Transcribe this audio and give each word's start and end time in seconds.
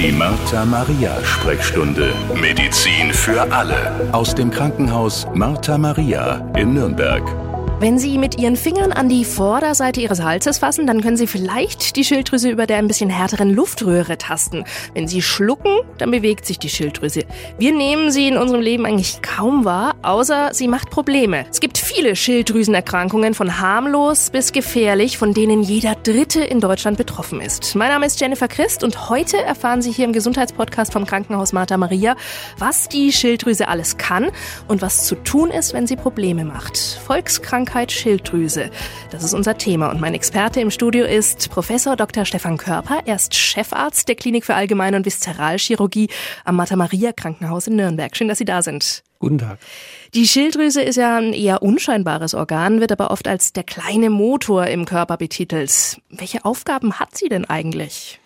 Die 0.00 0.12
Martha 0.12 0.64
Maria 0.64 1.22
Sprechstunde. 1.22 2.14
Medizin 2.34 3.12
für 3.12 3.42
alle. 3.52 3.92
Aus 4.12 4.34
dem 4.34 4.50
Krankenhaus 4.50 5.26
Martha 5.34 5.76
Maria 5.76 6.36
in 6.56 6.72
Nürnberg. 6.72 7.49
Wenn 7.80 7.98
Sie 7.98 8.18
mit 8.18 8.38
Ihren 8.38 8.56
Fingern 8.56 8.92
an 8.92 9.08
die 9.08 9.24
Vorderseite 9.24 10.02
Ihres 10.02 10.22
Halses 10.22 10.58
fassen, 10.58 10.86
dann 10.86 11.00
können 11.00 11.16
Sie 11.16 11.26
vielleicht 11.26 11.96
die 11.96 12.04
Schilddrüse 12.04 12.50
über 12.50 12.66
der 12.66 12.76
ein 12.76 12.88
bisschen 12.88 13.08
härteren 13.08 13.48
Luftröhre 13.54 14.18
tasten. 14.18 14.64
Wenn 14.92 15.08
Sie 15.08 15.22
schlucken, 15.22 15.78
dann 15.96 16.10
bewegt 16.10 16.44
sich 16.44 16.58
die 16.58 16.68
Schilddrüse. 16.68 17.24
Wir 17.58 17.72
nehmen 17.72 18.10
sie 18.10 18.28
in 18.28 18.36
unserem 18.36 18.60
Leben 18.60 18.84
eigentlich 18.84 19.22
kaum 19.22 19.64
wahr, 19.64 19.94
außer 20.02 20.50
sie 20.52 20.68
macht 20.68 20.90
Probleme. 20.90 21.46
Es 21.50 21.60
gibt 21.60 21.78
viele 21.78 22.16
Schilddrüsenerkrankungen, 22.16 23.32
von 23.32 23.60
harmlos 23.60 24.28
bis 24.28 24.52
gefährlich, 24.52 25.16
von 25.16 25.32
denen 25.32 25.62
jeder 25.62 25.94
Dritte 25.94 26.44
in 26.44 26.60
Deutschland 26.60 26.98
betroffen 26.98 27.40
ist. 27.40 27.74
Mein 27.76 27.88
Name 27.88 28.04
ist 28.04 28.20
Jennifer 28.20 28.48
Christ 28.48 28.84
und 28.84 29.08
heute 29.08 29.38
erfahren 29.38 29.80
Sie 29.80 29.90
hier 29.90 30.04
im 30.04 30.12
Gesundheitspodcast 30.12 30.92
vom 30.92 31.06
Krankenhaus 31.06 31.54
Martha 31.54 31.78
Maria, 31.78 32.14
was 32.58 32.90
die 32.90 33.10
Schilddrüse 33.10 33.68
alles 33.68 33.96
kann 33.96 34.30
und 34.68 34.82
was 34.82 35.06
zu 35.06 35.14
tun 35.14 35.50
ist, 35.50 35.72
wenn 35.72 35.86
sie 35.86 35.96
Probleme 35.96 36.44
macht. 36.44 36.76
Volkskrankheit 36.76 37.69
Krankheit 37.70 37.92
Schilddrüse. 37.92 38.68
Das 39.12 39.22
ist 39.22 39.32
unser 39.32 39.56
Thema 39.56 39.90
und 39.90 40.00
mein 40.00 40.12
Experte 40.12 40.60
im 40.60 40.72
Studio 40.72 41.04
ist 41.04 41.50
Professor 41.50 41.94
Dr. 41.94 42.24
Stefan 42.24 42.56
Körper. 42.56 43.02
Er 43.04 43.14
ist 43.14 43.36
Chefarzt 43.36 44.08
der 44.08 44.16
Klinik 44.16 44.44
für 44.44 44.56
Allgemeine 44.56 44.96
und 44.96 45.06
Viszeralchirurgie 45.06 46.08
am 46.44 46.56
Martha 46.56 46.74
Maria 46.74 47.12
Krankenhaus 47.12 47.68
in 47.68 47.76
Nürnberg. 47.76 48.16
Schön, 48.16 48.26
dass 48.26 48.38
Sie 48.38 48.44
da 48.44 48.62
sind. 48.62 49.04
Guten 49.20 49.38
Tag. 49.38 49.58
Die 50.14 50.26
Schilddrüse 50.26 50.82
ist 50.82 50.96
ja 50.96 51.18
ein 51.18 51.32
eher 51.32 51.62
unscheinbares 51.62 52.34
Organ, 52.34 52.80
wird 52.80 52.90
aber 52.90 53.12
oft 53.12 53.28
als 53.28 53.52
der 53.52 53.62
kleine 53.62 54.10
Motor 54.10 54.66
im 54.66 54.84
Körper 54.84 55.16
betitelt. 55.16 56.00
Welche 56.08 56.44
Aufgaben 56.44 56.98
hat 56.98 57.16
sie 57.16 57.28
denn 57.28 57.44
eigentlich? 57.44 58.19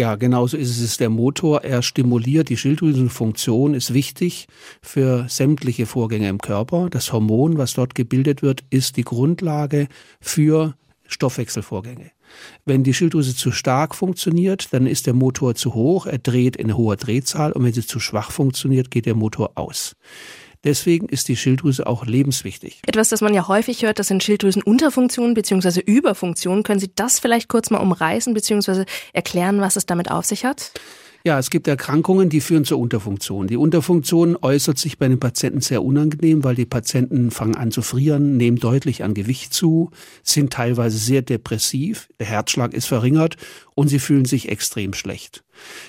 Ja, 0.00 0.16
genauso 0.16 0.56
ist 0.56 0.80
es 0.80 0.96
der 0.96 1.10
Motor. 1.10 1.62
Er 1.62 1.82
stimuliert 1.82 2.48
die 2.48 2.56
Schilddrüsenfunktion, 2.56 3.74
ist 3.74 3.92
wichtig 3.92 4.46
für 4.80 5.26
sämtliche 5.28 5.84
Vorgänge 5.84 6.30
im 6.30 6.38
Körper. 6.38 6.88
Das 6.88 7.12
Hormon, 7.12 7.58
was 7.58 7.74
dort 7.74 7.94
gebildet 7.94 8.40
wird, 8.40 8.64
ist 8.70 8.96
die 8.96 9.04
Grundlage 9.04 9.88
für 10.18 10.74
Stoffwechselvorgänge. 11.06 12.12
Wenn 12.64 12.82
die 12.82 12.94
Schilddrüse 12.94 13.36
zu 13.36 13.52
stark 13.52 13.94
funktioniert, 13.94 14.72
dann 14.72 14.86
ist 14.86 15.06
der 15.06 15.12
Motor 15.12 15.54
zu 15.54 15.74
hoch, 15.74 16.06
er 16.06 16.16
dreht 16.16 16.56
in 16.56 16.78
hoher 16.78 16.96
Drehzahl 16.96 17.52
und 17.52 17.62
wenn 17.62 17.74
sie 17.74 17.86
zu 17.86 18.00
schwach 18.00 18.30
funktioniert, 18.30 18.90
geht 18.90 19.04
der 19.04 19.14
Motor 19.14 19.52
aus. 19.56 19.96
Deswegen 20.64 21.08
ist 21.08 21.28
die 21.28 21.36
Schilddrüse 21.36 21.86
auch 21.86 22.04
lebenswichtig. 22.04 22.82
Etwas, 22.86 23.08
das 23.08 23.22
man 23.22 23.32
ja 23.32 23.48
häufig 23.48 23.82
hört, 23.82 23.98
das 23.98 24.08
sind 24.08 24.22
Schilddrüsenunterfunktionen 24.22 25.32
bzw. 25.34 25.80
Überfunktionen. 25.80 26.62
Können 26.62 26.80
Sie 26.80 26.90
das 26.94 27.18
vielleicht 27.18 27.48
kurz 27.48 27.70
mal 27.70 27.78
umreißen 27.78 28.34
bzw. 28.34 28.84
erklären, 29.14 29.60
was 29.60 29.76
es 29.76 29.86
damit 29.86 30.10
auf 30.10 30.26
sich 30.26 30.44
hat? 30.44 30.72
Ja, 31.22 31.38
es 31.38 31.50
gibt 31.50 31.68
Erkrankungen, 31.68 32.30
die 32.30 32.40
führen 32.40 32.64
zur 32.64 32.78
Unterfunktion. 32.78 33.46
Die 33.46 33.58
Unterfunktion 33.58 34.38
äußert 34.40 34.78
sich 34.78 34.96
bei 34.96 35.06
den 35.06 35.20
Patienten 35.20 35.60
sehr 35.60 35.84
unangenehm, 35.84 36.44
weil 36.44 36.54
die 36.54 36.64
Patienten 36.64 37.30
fangen 37.30 37.56
an 37.56 37.70
zu 37.70 37.82
frieren, 37.82 38.38
nehmen 38.38 38.56
deutlich 38.56 39.04
an 39.04 39.12
Gewicht 39.12 39.52
zu, 39.52 39.90
sind 40.22 40.50
teilweise 40.50 40.96
sehr 40.96 41.20
depressiv, 41.20 42.08
der 42.18 42.26
Herzschlag 42.26 42.72
ist 42.72 42.86
verringert 42.86 43.36
und 43.80 43.88
sie 43.88 43.98
fühlen 43.98 44.26
sich 44.26 44.50
extrem 44.50 44.92
schlecht. 44.92 45.42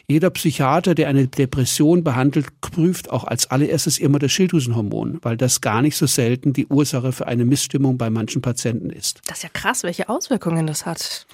Jeder 0.07 0.29
Psychiater, 0.29 0.95
der 0.95 1.09
eine 1.09 1.27
Depression 1.27 2.05
behandelt, 2.05 2.47
prüft 2.61 3.09
auch 3.09 3.25
als 3.25 3.51
allererstes 3.51 3.99
immer 3.99 4.17
das 4.17 4.31
Schilddrüsenhormon, 4.31 5.19
weil 5.21 5.35
das 5.35 5.59
gar 5.59 5.81
nicht 5.81 5.97
so 5.97 6.07
selten 6.07 6.53
die 6.53 6.67
Ursache 6.67 7.11
für 7.11 7.27
eine 7.27 7.43
Missstimmung 7.43 7.97
bei 7.97 8.09
manchen 8.09 8.41
Patienten 8.41 8.89
ist. 8.89 9.21
Das 9.27 9.37
ist 9.37 9.43
ja 9.43 9.49
krass, 9.51 9.83
welche 9.83 10.07
Auswirkungen 10.07 10.67
das 10.67 10.85
hat. 10.85 11.25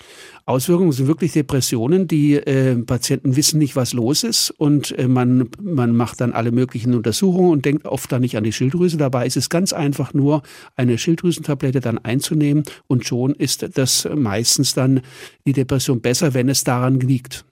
Auswirkungen 0.45 0.93
sind 0.93 1.07
wirklich 1.07 1.33
Depressionen. 1.33 2.07
Die 2.07 2.35
äh, 2.35 2.75
Patienten 2.75 3.35
wissen 3.35 3.57
nicht, 3.57 3.75
was 3.75 3.93
los 3.93 4.23
ist 4.23 4.49
und 4.51 4.97
äh, 4.97 5.07
man, 5.07 5.49
man 5.61 5.95
macht 5.95 6.21
dann 6.21 6.31
alle 6.31 6.51
möglichen 6.51 6.95
Untersuchungen 6.95 7.51
und 7.51 7.65
denkt 7.65 7.85
oft 7.85 8.09
dann 8.11 8.21
nicht 8.21 8.37
an 8.37 8.45
die 8.45 8.53
Schilddrüse. 8.53 8.97
Dabei 8.97 9.25
ist 9.25 9.35
es 9.35 9.49
ganz 9.49 9.73
einfach 9.73 10.13
nur, 10.13 10.43
eine 10.77 10.97
Schilddrüsentablette 10.97 11.81
dann 11.81 11.97
einzunehmen 11.97 12.63
und 12.87 13.05
schon 13.05 13.33
ist 13.33 13.77
das 13.77 14.07
meistens 14.15 14.73
dann 14.73 15.01
die 15.45 15.53
Depression 15.53 15.99
besser, 15.99 16.33
wenn 16.33 16.46
es 16.49 16.63
daran 16.63 16.99
liegt. 16.99 17.45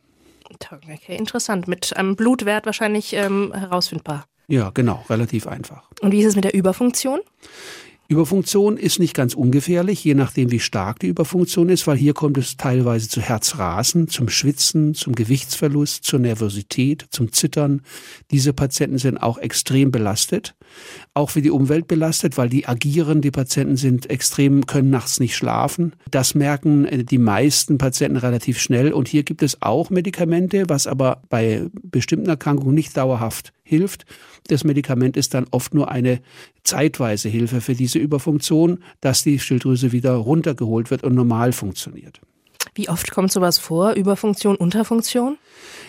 Okay, 0.72 1.16
interessant. 1.18 1.68
Mit 1.68 1.96
einem 1.98 2.16
Blutwert 2.16 2.66
wahrscheinlich 2.66 3.14
ähm, 3.14 3.54
herausfindbar. 3.54 4.26
Ja, 4.48 4.70
genau, 4.70 5.04
relativ 5.10 5.48
einfach. 5.48 5.90
Und 6.02 6.12
wie 6.12 6.20
ist 6.20 6.28
es 6.28 6.36
mit 6.36 6.44
der 6.44 6.54
Überfunktion? 6.54 7.20
Überfunktion 8.08 8.78
ist 8.78 9.00
nicht 9.00 9.16
ganz 9.16 9.34
ungefährlich, 9.34 10.04
je 10.04 10.14
nachdem, 10.14 10.52
wie 10.52 10.60
stark 10.60 11.00
die 11.00 11.08
Überfunktion 11.08 11.70
ist, 11.70 11.88
weil 11.88 11.98
hier 11.98 12.14
kommt 12.14 12.38
es 12.38 12.56
teilweise 12.56 13.10
zu 13.10 13.20
Herzrasen, 13.20 14.08
zum 14.08 14.30
Schwitzen, 14.30 14.94
zum 14.94 15.16
Gewichtsverlust, 15.16 16.04
zur 16.04 16.20
Nervosität, 16.20 17.08
zum 17.10 17.32
Zittern. 17.32 17.82
Diese 18.30 18.54
Patienten 18.54 19.00
sind 19.00 19.18
auch 19.18 19.40
extrem 19.40 19.90
belastet, 19.90 20.54
auch 21.14 21.30
für 21.30 21.42
die 21.42 21.52
Umwelt 21.52 21.88
belastet, 21.88 22.38
weil 22.38 22.50
die 22.50 22.68
agieren, 22.68 23.22
die 23.22 23.32
Patienten 23.32 23.78
sind 23.78 24.10
extrem, 24.10 24.66
können 24.66 24.90
nachts 24.90 25.20
nicht 25.20 25.36
schlafen. 25.36 25.94
Das 26.12 26.36
merken 26.36 26.86
äh, 26.86 27.04
die 27.04 27.18
meisten 27.18 27.78
Patienten 27.78 28.18
relativ 28.18 28.60
schnell. 28.60 28.92
Und 28.94 29.08
hier 29.08 29.24
gibt 29.24 29.42
es 29.42 29.62
auch 29.62 29.90
Medikamente, 29.90 30.66
was 30.68 30.88
aber 30.88 31.22
bei 31.30 31.68
bestimmten 31.84 32.30
Erkrankungen 32.30 32.76
nicht 32.76 32.96
dauerhaft 32.98 33.54
hilft. 33.64 34.06
Das 34.48 34.64
Medikament 34.64 35.18
ist 35.18 35.34
dann 35.34 35.48
oft 35.52 35.74
nur 35.74 35.90
eine 35.90 36.20
zeitweise 36.64 37.30
Hilfe 37.30 37.62
für 37.62 37.74
diese 37.74 38.00
Überfunktion, 38.00 38.80
dass 39.02 39.24
die 39.24 39.40
Schilddrüse 39.40 39.92
wieder 39.92 40.14
runtergeholt 40.14 40.92
wird 40.92 41.04
und 41.04 41.16
normal 41.16 41.52
funktioniert. 41.52 42.22
Wie 42.78 42.90
oft 42.90 43.12
kommt 43.12 43.32
sowas 43.32 43.58
vor? 43.58 43.94
Überfunktion, 43.94 44.58
Unterfunktion? 44.58 45.38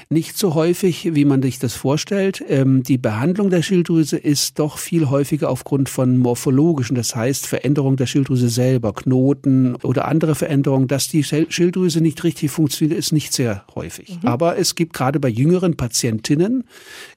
Nicht 0.08 0.38
so 0.38 0.54
häufig, 0.54 1.16
wie 1.16 1.24
man 1.24 1.42
sich 1.42 1.58
das 1.58 1.74
vorstellt. 1.74 2.44
Ähm, 2.47 2.84
die 2.84 2.97
Behandlung 2.97 3.50
der 3.50 3.62
Schilddrüse 3.62 4.16
ist 4.16 4.60
doch 4.60 4.78
viel 4.78 5.10
häufiger 5.10 5.50
aufgrund 5.50 5.88
von 5.88 6.16
morphologischen, 6.16 6.94
das 6.94 7.16
heißt 7.16 7.48
Veränderung 7.48 7.96
der 7.96 8.06
Schilddrüse 8.06 8.48
selber, 8.48 8.92
Knoten 8.92 9.75
oder 9.82 10.06
andere 10.06 10.36
Veränderungen. 10.36 10.86
Dass 10.86 11.08
die 11.08 11.25
Schilddrüse 11.25 12.00
nicht 12.00 12.22
richtig 12.22 12.52
funktioniert, 12.52 12.96
ist 12.96 13.12
nicht 13.12 13.32
sehr 13.32 13.64
häufig. 13.75 14.20
Mhm. 14.22 14.28
Aber 14.28 14.56
es 14.56 14.76
gibt 14.76 14.92
gerade 14.92 15.19
bei 15.19 15.28
jüngeren 15.28 15.76
Patientinnen 15.76 16.62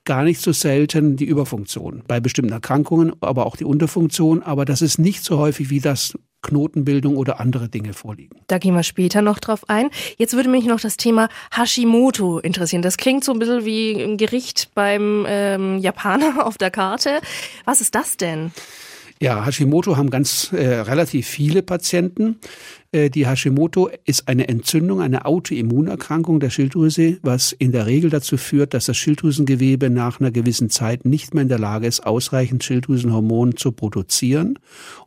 gar 0.04 0.24
nicht 0.24 0.42
so 0.42 0.52
selten 0.52 1.16
die 1.16 1.26
Überfunktion. 1.26 2.02
Bei 2.08 2.20
bestimmten 2.20 2.54
Erkrankungen, 2.54 3.14
aber 3.22 3.46
auch 3.46 3.56
die 3.56 3.66
Unterfunktion. 3.66 4.42
Aber 4.42 4.66
das 4.66 4.82
ist 4.82 4.98
nicht 4.98 5.24
so 5.24 5.38
häufig, 5.38 5.70
wie 5.70 5.80
das 5.80 6.16
Knotenbildung 6.42 7.18
oder 7.18 7.40
andere 7.40 7.70
Dinge 7.70 7.94
vorliegen. 7.94 8.40
Da 8.48 8.58
gehen 8.58 8.76
wir 8.76 8.84
später 8.84 9.22
noch 9.22 9.40
drauf 9.40 9.68
ein. 9.68 9.90
Jetzt 10.18 10.34
würde 10.34 10.50
mich 10.50 10.66
noch 10.66 10.80
das 10.80 10.98
Thema 10.98 11.30
Hashimoto 11.52 12.40
interessieren. 12.40 12.82
Das 12.82 12.98
klingt 12.98 13.24
so 13.24 13.34
ein 13.34 13.40
bisschen 13.40 13.66
wie 13.66 14.02
ein 14.02 14.18
Gericht 14.18 14.72
beim 14.74 15.26
ähm, 15.28 15.80
Japaner 15.80 16.46
auf 16.46 16.58
der 16.58 16.72
Karte. 16.72 17.22
Was 17.66 17.82
ist 17.82 17.96
das 17.96 18.18
denn? 18.18 18.52
Ja, 19.22 19.46
Hashimoto 19.46 19.98
haben 19.98 20.10
ganz 20.10 20.54
äh, 20.54 20.66
relativ 20.66 21.28
viele 21.28 21.62
Patienten. 21.62 22.38
Äh, 22.94 23.10
die 23.10 23.28
Hashimoto 23.28 23.90
ist 24.06 24.30
eine 24.30 24.48
Entzündung, 24.48 25.02
eine 25.02 25.26
Autoimmunerkrankung 25.26 26.40
der 26.40 26.50
Schilddrüse, 26.50 27.18
was 27.22 27.52
in 27.52 27.74
der 27.74 27.86
Regel 27.86 28.10
dazu 28.10 28.38
führt, 28.38 28.74
dass 28.74 28.86
das 28.86 28.96
Schilddrüsengewebe 28.96 29.90
nach 29.90 30.22
einer 30.22 30.32
gewissen 30.32 30.70
Zeit 30.70 31.04
nicht 31.04 31.34
mehr 31.34 31.44
in 31.44 31.50
der 31.50 31.60
Lage 31.60 31.86
ist, 31.86 32.06
ausreichend 32.06 32.64
Schilddrüsenhormon 32.64 33.58
zu 33.58 33.74
produzieren 33.74 34.58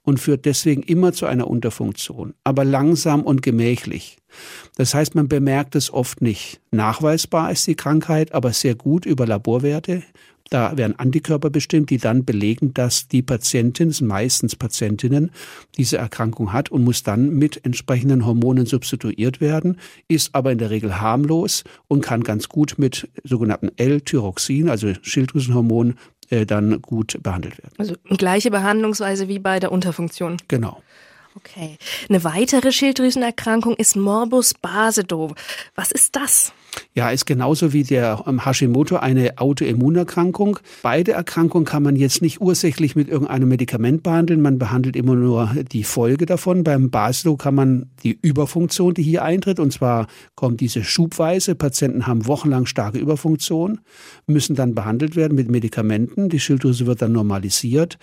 und 0.02 0.20
führt 0.20 0.44
deswegen 0.44 0.82
immer 0.82 1.14
zu 1.14 1.24
einer 1.24 1.48
Unterfunktion, 1.48 2.34
aber 2.44 2.66
langsam 2.66 3.22
und 3.22 3.40
gemächlich. 3.40 4.18
Das 4.76 4.94
heißt, 4.94 5.14
man 5.14 5.28
bemerkt 5.28 5.74
es 5.74 5.90
oft 5.90 6.20
nicht. 6.20 6.60
Nachweisbar 6.70 7.50
ist 7.50 7.66
die 7.66 7.76
Krankheit, 7.76 8.32
aber 8.34 8.52
sehr 8.52 8.74
gut 8.74 9.06
über 9.06 9.26
Laborwerte 9.26 10.02
da 10.50 10.76
werden 10.76 10.98
Antikörper 10.98 11.50
bestimmt, 11.50 11.91
die 11.91 11.98
dann 11.98 12.25
belegen, 12.25 12.75
dass 12.75 13.08
die 13.08 13.22
Patientin, 13.22 13.94
meistens 14.03 14.56
Patientinnen, 14.56 15.30
diese 15.76 15.97
Erkrankung 15.97 16.53
hat 16.53 16.70
und 16.70 16.84
muss 16.84 17.03
dann 17.03 17.30
mit 17.30 17.64
entsprechenden 17.64 18.26
Hormonen 18.26 18.66
substituiert 18.66 19.41
werden, 19.41 19.78
ist 20.08 20.34
aber 20.34 20.52
in 20.52 20.58
der 20.58 20.70
Regel 20.70 21.00
harmlos 21.00 21.64
und 21.88 22.02
kann 22.02 22.22
ganz 22.22 22.48
gut 22.48 22.75
mit 22.76 23.08
sogenannten 23.25 23.70
L-Tyroxin, 23.76 24.69
also 24.69 24.93
Schilddrüsenhormon, 25.00 25.94
äh, 26.31 26.46
dann 26.46 26.81
gut 26.82 27.22
behandelt 27.22 27.58
werden. 27.58 27.75
Also 27.78 27.94
gleiche 28.16 28.50
Behandlungsweise 28.50 29.28
wie 29.28 29.38
bei 29.38 29.61
der 29.61 29.72
Unterfunktion. 29.72 30.37
Genau. 30.49 30.82
Okay. 31.34 31.78
Eine 32.08 32.25
weitere 32.25 32.72
Schilddrüsenerkrankung 32.72 33.75
ist 33.76 33.96
Morbus 33.96 34.55
Basedow. 34.55 35.34
Was 35.75 35.93
ist 35.93 36.14
das? 36.16 36.52
Ja, 36.94 37.10
ist 37.10 37.24
genauso 37.24 37.72
wie 37.72 37.84
der 37.84 38.24
ähm, 38.26 38.44
Hashimoto 38.44 38.96
eine 38.96 39.38
Autoimmunerkrankung. 39.38 40.58
Beide 40.82 41.12
Erkrankungen 41.12 41.64
kann 41.64 41.82
man 41.82 41.96
jetzt 41.96 42.20
nicht 42.20 42.40
ursächlich 42.40 42.94
mit 42.94 43.08
irgendeinem 43.08 43.48
Medikament 43.48 44.02
behandeln. 44.02 44.42
Man 44.42 44.58
behandelt 44.58 44.96
immer 44.96 45.14
nur 45.14 45.54
die 45.72 45.84
Folge 45.84 46.26
davon. 46.26 46.64
Beim 46.64 46.90
Basedow 46.90 47.36
kann 47.36 47.54
man 47.54 47.90
die 48.02 48.19
Überfunktion, 48.20 48.92
die 48.92 49.02
hier 49.02 49.22
eintritt, 49.24 49.58
und 49.58 49.72
zwar 49.72 50.06
kommt 50.34 50.60
diese 50.60 50.84
schubweise. 50.84 51.54
Patienten 51.54 52.06
haben 52.06 52.26
wochenlang 52.26 52.66
starke 52.66 52.98
Überfunktion, 52.98 53.80
müssen 54.26 54.54
dann 54.54 54.75
behandelt 54.75 55.16
werden 55.16 55.34
mit 55.34 55.50
Medikamenten. 55.50 56.28
Die 56.28 56.40
Schilddrüse 56.40 56.86
wird 56.86 57.00
dann 57.00 57.12
normalisiert. 57.12 57.98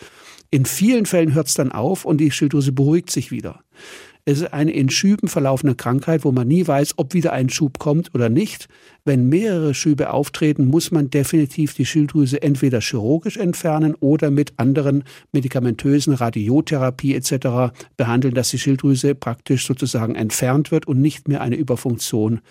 In 0.51 0.65
vielen 0.65 1.05
Fällen 1.05 1.35
hört 1.35 1.47
es 1.47 1.53
dann 1.53 1.71
auf 1.71 2.05
und 2.05 2.17
die 2.17 2.31
Schilddrüse 2.31 2.71
beruhigt 2.71 3.11
sich 3.11 3.29
wieder. 3.29 3.59
Es 4.29 4.41
ist 4.41 4.53
eine 4.53 4.71
in 4.71 4.91
Schüben 4.91 5.27
verlaufende 5.27 5.73
Krankheit, 5.73 6.23
wo 6.23 6.31
man 6.31 6.47
nie 6.47 6.67
weiß, 6.67 6.93
ob 6.97 7.15
wieder 7.15 7.33
ein 7.33 7.49
Schub 7.49 7.79
kommt 7.79 8.13
oder 8.13 8.29
nicht. 8.29 8.67
Wenn 9.03 9.27
mehrere 9.27 9.73
Schübe 9.73 10.13
auftreten, 10.13 10.67
muss 10.67 10.91
man 10.91 11.09
definitiv 11.09 11.73
die 11.73 11.87
Schilddrüse 11.87 12.39
entweder 12.43 12.79
chirurgisch 12.79 13.37
entfernen 13.37 13.95
oder 13.95 14.29
mit 14.29 14.53
anderen 14.57 15.03
medikamentösen 15.31 16.13
Radiotherapie 16.13 17.15
etc. 17.15 17.73
behandeln, 17.97 18.35
dass 18.35 18.51
die 18.51 18.59
Schilddrüse 18.59 19.15
praktisch 19.15 19.65
sozusagen 19.65 20.13
entfernt 20.13 20.69
wird 20.69 20.85
und 20.85 21.01
nicht 21.01 21.27
mehr 21.27 21.41
eine 21.41 21.55
Überfunktion 21.55 22.41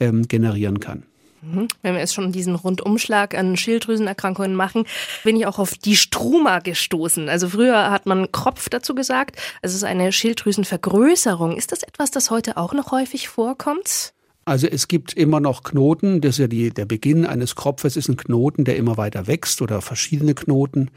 ähm, 0.00 0.26
generieren 0.28 0.80
kann. 0.80 1.02
Mhm. 1.46 1.68
Wenn 1.82 1.94
wir 1.94 2.00
jetzt 2.00 2.14
schon 2.14 2.32
diesen 2.32 2.54
Rundumschlag 2.54 3.36
an 3.36 3.56
Schilddrüsenerkrankungen 3.56 4.54
machen, 4.54 4.84
bin 5.24 5.36
ich 5.36 5.46
auch 5.46 5.58
auf 5.58 5.74
die 5.74 5.96
Struma 5.96 6.58
gestoßen. 6.58 7.28
Also 7.28 7.48
früher 7.48 7.90
hat 7.90 8.06
man 8.06 8.32
Kropf 8.32 8.68
dazu 8.68 8.94
gesagt. 8.94 9.36
Es 9.62 9.74
ist 9.74 9.84
eine 9.84 10.12
Schilddrüsenvergrößerung. 10.12 11.56
Ist 11.56 11.72
das 11.72 11.82
etwas, 11.82 12.10
das 12.10 12.30
heute 12.30 12.56
auch 12.56 12.72
noch 12.72 12.90
häufig 12.90 13.28
vorkommt? 13.28 14.12
Also 14.48 14.68
es 14.68 14.86
gibt 14.86 15.12
immer 15.12 15.40
noch 15.40 15.64
Knoten, 15.64 16.20
das 16.20 16.36
ist 16.36 16.38
ja 16.38 16.46
die, 16.46 16.70
der 16.70 16.84
Beginn 16.84 17.26
eines 17.26 17.56
Kropfes 17.56 17.96
ist 17.96 18.08
ein 18.08 18.16
Knoten, 18.16 18.64
der 18.64 18.76
immer 18.76 18.96
weiter 18.96 19.26
wächst 19.26 19.60
oder 19.60 19.80
verschiedene 19.80 20.34
Knoten. 20.34 20.92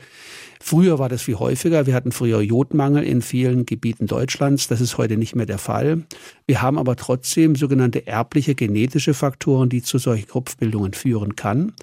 Früher 0.60 1.00
war 1.00 1.10
das 1.10 1.24
viel 1.24 1.40
häufiger. 1.40 1.88
Wir 1.88 1.96
hatten 1.96 2.12
früher 2.12 2.42
Jodmangel 2.42 3.04
in 3.04 3.24
vielen 3.24 3.66
Gebieten 3.66 4.06
Deutschlands. 4.06 4.68
Das 4.68 4.82
ist 4.82 5.00
heute 5.00 5.18
nicht 5.18 5.36
mehr 5.36 5.48
der 5.48 5.58
Fall. 5.58 6.04
Wir 6.46 6.62
haben 6.62 6.78
aber 6.78 6.96
trotzdem 6.96 7.56
sogenannte 7.56 8.06
erbliche 8.06 8.54
genetische 8.54 9.16
Faktoren, 9.16 9.68
die 9.68 9.82
zu 9.82 9.98
solchen 9.98 10.28
Kropfbildungen 10.28 10.94
führen 10.94 11.36
kann. 11.36 11.74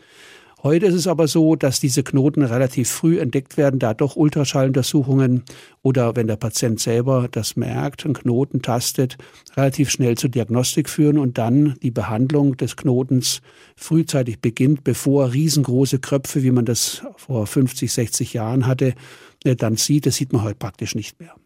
Heute 0.66 0.86
ist 0.86 0.94
es 0.94 1.06
aber 1.06 1.28
so, 1.28 1.54
dass 1.54 1.78
diese 1.78 2.02
Knoten 2.02 2.42
relativ 2.42 2.90
früh 2.90 3.20
entdeckt 3.20 3.56
werden, 3.56 3.78
da 3.78 3.94
doch 3.94 4.16
Ultraschalluntersuchungen 4.16 5.44
oder 5.82 6.16
wenn 6.16 6.26
der 6.26 6.34
Patient 6.34 6.80
selber 6.80 7.28
das 7.30 7.54
merkt, 7.54 8.04
einen 8.04 8.14
Knoten 8.14 8.62
tastet, 8.62 9.16
relativ 9.56 9.90
schnell 9.90 10.16
zur 10.16 10.28
Diagnostik 10.28 10.88
führen 10.88 11.18
und 11.18 11.38
dann 11.38 11.76
die 11.84 11.92
Behandlung 11.92 12.56
des 12.56 12.76
Knotens 12.76 13.42
frühzeitig 13.76 14.40
beginnt, 14.40 14.82
bevor 14.82 15.32
riesengroße 15.32 16.00
Kröpfe, 16.00 16.42
wie 16.42 16.50
man 16.50 16.64
das 16.64 17.02
vor 17.16 17.46
50, 17.46 17.92
60 17.92 18.32
Jahren 18.32 18.66
hatte, 18.66 18.94
äh, 19.44 19.54
dann 19.54 19.76
sieht. 19.76 20.04
Das 20.04 20.16
sieht 20.16 20.32
man 20.32 20.42
heute 20.42 20.56
praktisch 20.56 20.96
nicht 20.96 21.20
mehr. 21.20 21.36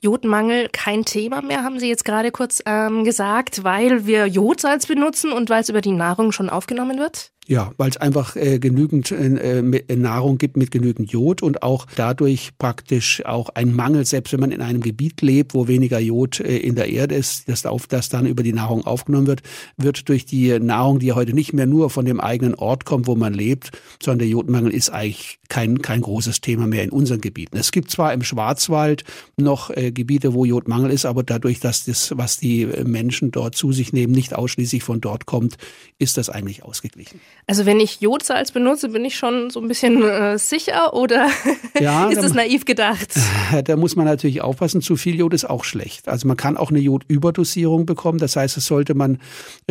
Jodmangel 0.00 0.68
kein 0.70 1.04
Thema 1.04 1.42
mehr, 1.42 1.62
haben 1.62 1.78
Sie 1.78 1.88
jetzt 1.88 2.04
gerade 2.04 2.30
kurz 2.30 2.62
ähm, 2.66 3.04
gesagt, 3.04 3.62
weil 3.64 4.06
wir 4.06 4.26
Jodsalz 4.26 4.86
benutzen 4.86 5.32
und 5.32 5.50
weil 5.50 5.62
es 5.62 5.68
über 5.68 5.80
die 5.80 5.92
Nahrung 5.92 6.32
schon 6.32 6.50
aufgenommen 6.50 6.98
wird? 6.98 7.30
Ja, 7.46 7.72
weil 7.76 7.90
es 7.90 7.98
einfach 7.98 8.36
äh, 8.36 8.58
genügend 8.58 9.10
äh, 9.10 9.58
äh, 9.58 9.96
Nahrung 9.96 10.38
gibt 10.38 10.56
mit 10.56 10.70
genügend 10.70 11.12
Jod 11.12 11.42
und 11.42 11.62
auch 11.62 11.86
dadurch 11.94 12.52
praktisch 12.58 13.22
auch 13.26 13.50
ein 13.50 13.74
Mangel, 13.74 14.06
selbst 14.06 14.32
wenn 14.32 14.40
man 14.40 14.50
in 14.50 14.62
einem 14.62 14.80
Gebiet 14.80 15.20
lebt, 15.20 15.52
wo 15.52 15.68
weniger 15.68 15.98
Jod 15.98 16.40
äh, 16.40 16.56
in 16.56 16.74
der 16.74 16.88
Erde 16.88 17.14
ist, 17.14 17.46
das, 17.50 17.66
auf, 17.66 17.86
das 17.86 18.08
dann 18.08 18.24
über 18.24 18.42
die 18.42 18.54
Nahrung 18.54 18.86
aufgenommen 18.86 19.26
wird, 19.26 19.42
wird 19.76 20.08
durch 20.08 20.24
die 20.24 20.58
Nahrung, 20.58 21.00
die 21.00 21.12
heute 21.12 21.34
nicht 21.34 21.52
mehr 21.52 21.66
nur 21.66 21.90
von 21.90 22.06
dem 22.06 22.18
eigenen 22.18 22.54
Ort 22.54 22.86
kommt, 22.86 23.06
wo 23.06 23.14
man 23.14 23.34
lebt, 23.34 23.72
sondern 24.02 24.20
der 24.20 24.28
Jodmangel 24.28 24.72
ist 24.72 24.88
eigentlich 24.88 25.38
kein, 25.50 25.82
kein 25.82 26.00
großes 26.00 26.40
Thema 26.40 26.66
mehr 26.66 26.82
in 26.82 26.90
unseren 26.90 27.20
Gebieten. 27.20 27.58
Es 27.58 27.72
gibt 27.72 27.90
zwar 27.90 28.14
im 28.14 28.22
Schwarzwald 28.22 29.04
noch 29.36 29.68
äh, 29.68 29.92
Gebiete, 29.92 30.32
wo 30.32 30.46
Jodmangel 30.46 30.90
ist, 30.90 31.04
aber 31.04 31.22
dadurch, 31.22 31.60
dass 31.60 31.84
das, 31.84 32.14
was 32.16 32.38
die 32.38 32.64
Menschen 32.86 33.32
dort 33.32 33.54
zu 33.54 33.70
sich 33.70 33.92
nehmen, 33.92 34.14
nicht 34.14 34.34
ausschließlich 34.34 34.82
von 34.82 35.02
dort 35.02 35.26
kommt, 35.26 35.58
ist 35.98 36.16
das 36.16 36.30
eigentlich 36.30 36.62
ausgeglichen. 36.62 37.20
Also 37.46 37.66
wenn 37.66 37.78
ich 37.78 38.00
Jodsalz 38.00 38.52
benutze, 38.52 38.88
bin 38.88 39.04
ich 39.04 39.16
schon 39.16 39.50
so 39.50 39.60
ein 39.60 39.68
bisschen 39.68 40.02
äh, 40.02 40.38
sicher 40.38 40.94
oder 40.94 41.28
ja, 41.80 42.08
ist 42.10 42.22
das 42.22 42.34
naiv 42.34 42.64
gedacht? 42.64 43.14
Da 43.64 43.76
muss 43.76 43.94
man 43.94 44.06
natürlich 44.06 44.40
aufpassen. 44.40 44.80
Zu 44.80 44.96
viel 44.96 45.16
Jod 45.16 45.32
ist 45.32 45.44
auch 45.44 45.64
schlecht. 45.64 46.08
Also 46.08 46.26
man 46.26 46.36
kann 46.36 46.56
auch 46.56 46.70
eine 46.70 46.80
Jodüberdosierung 46.80 47.86
bekommen. 47.86 48.18
Das 48.18 48.36
heißt, 48.36 48.56
das 48.56 48.66
sollte 48.66 48.94
man 48.94 49.18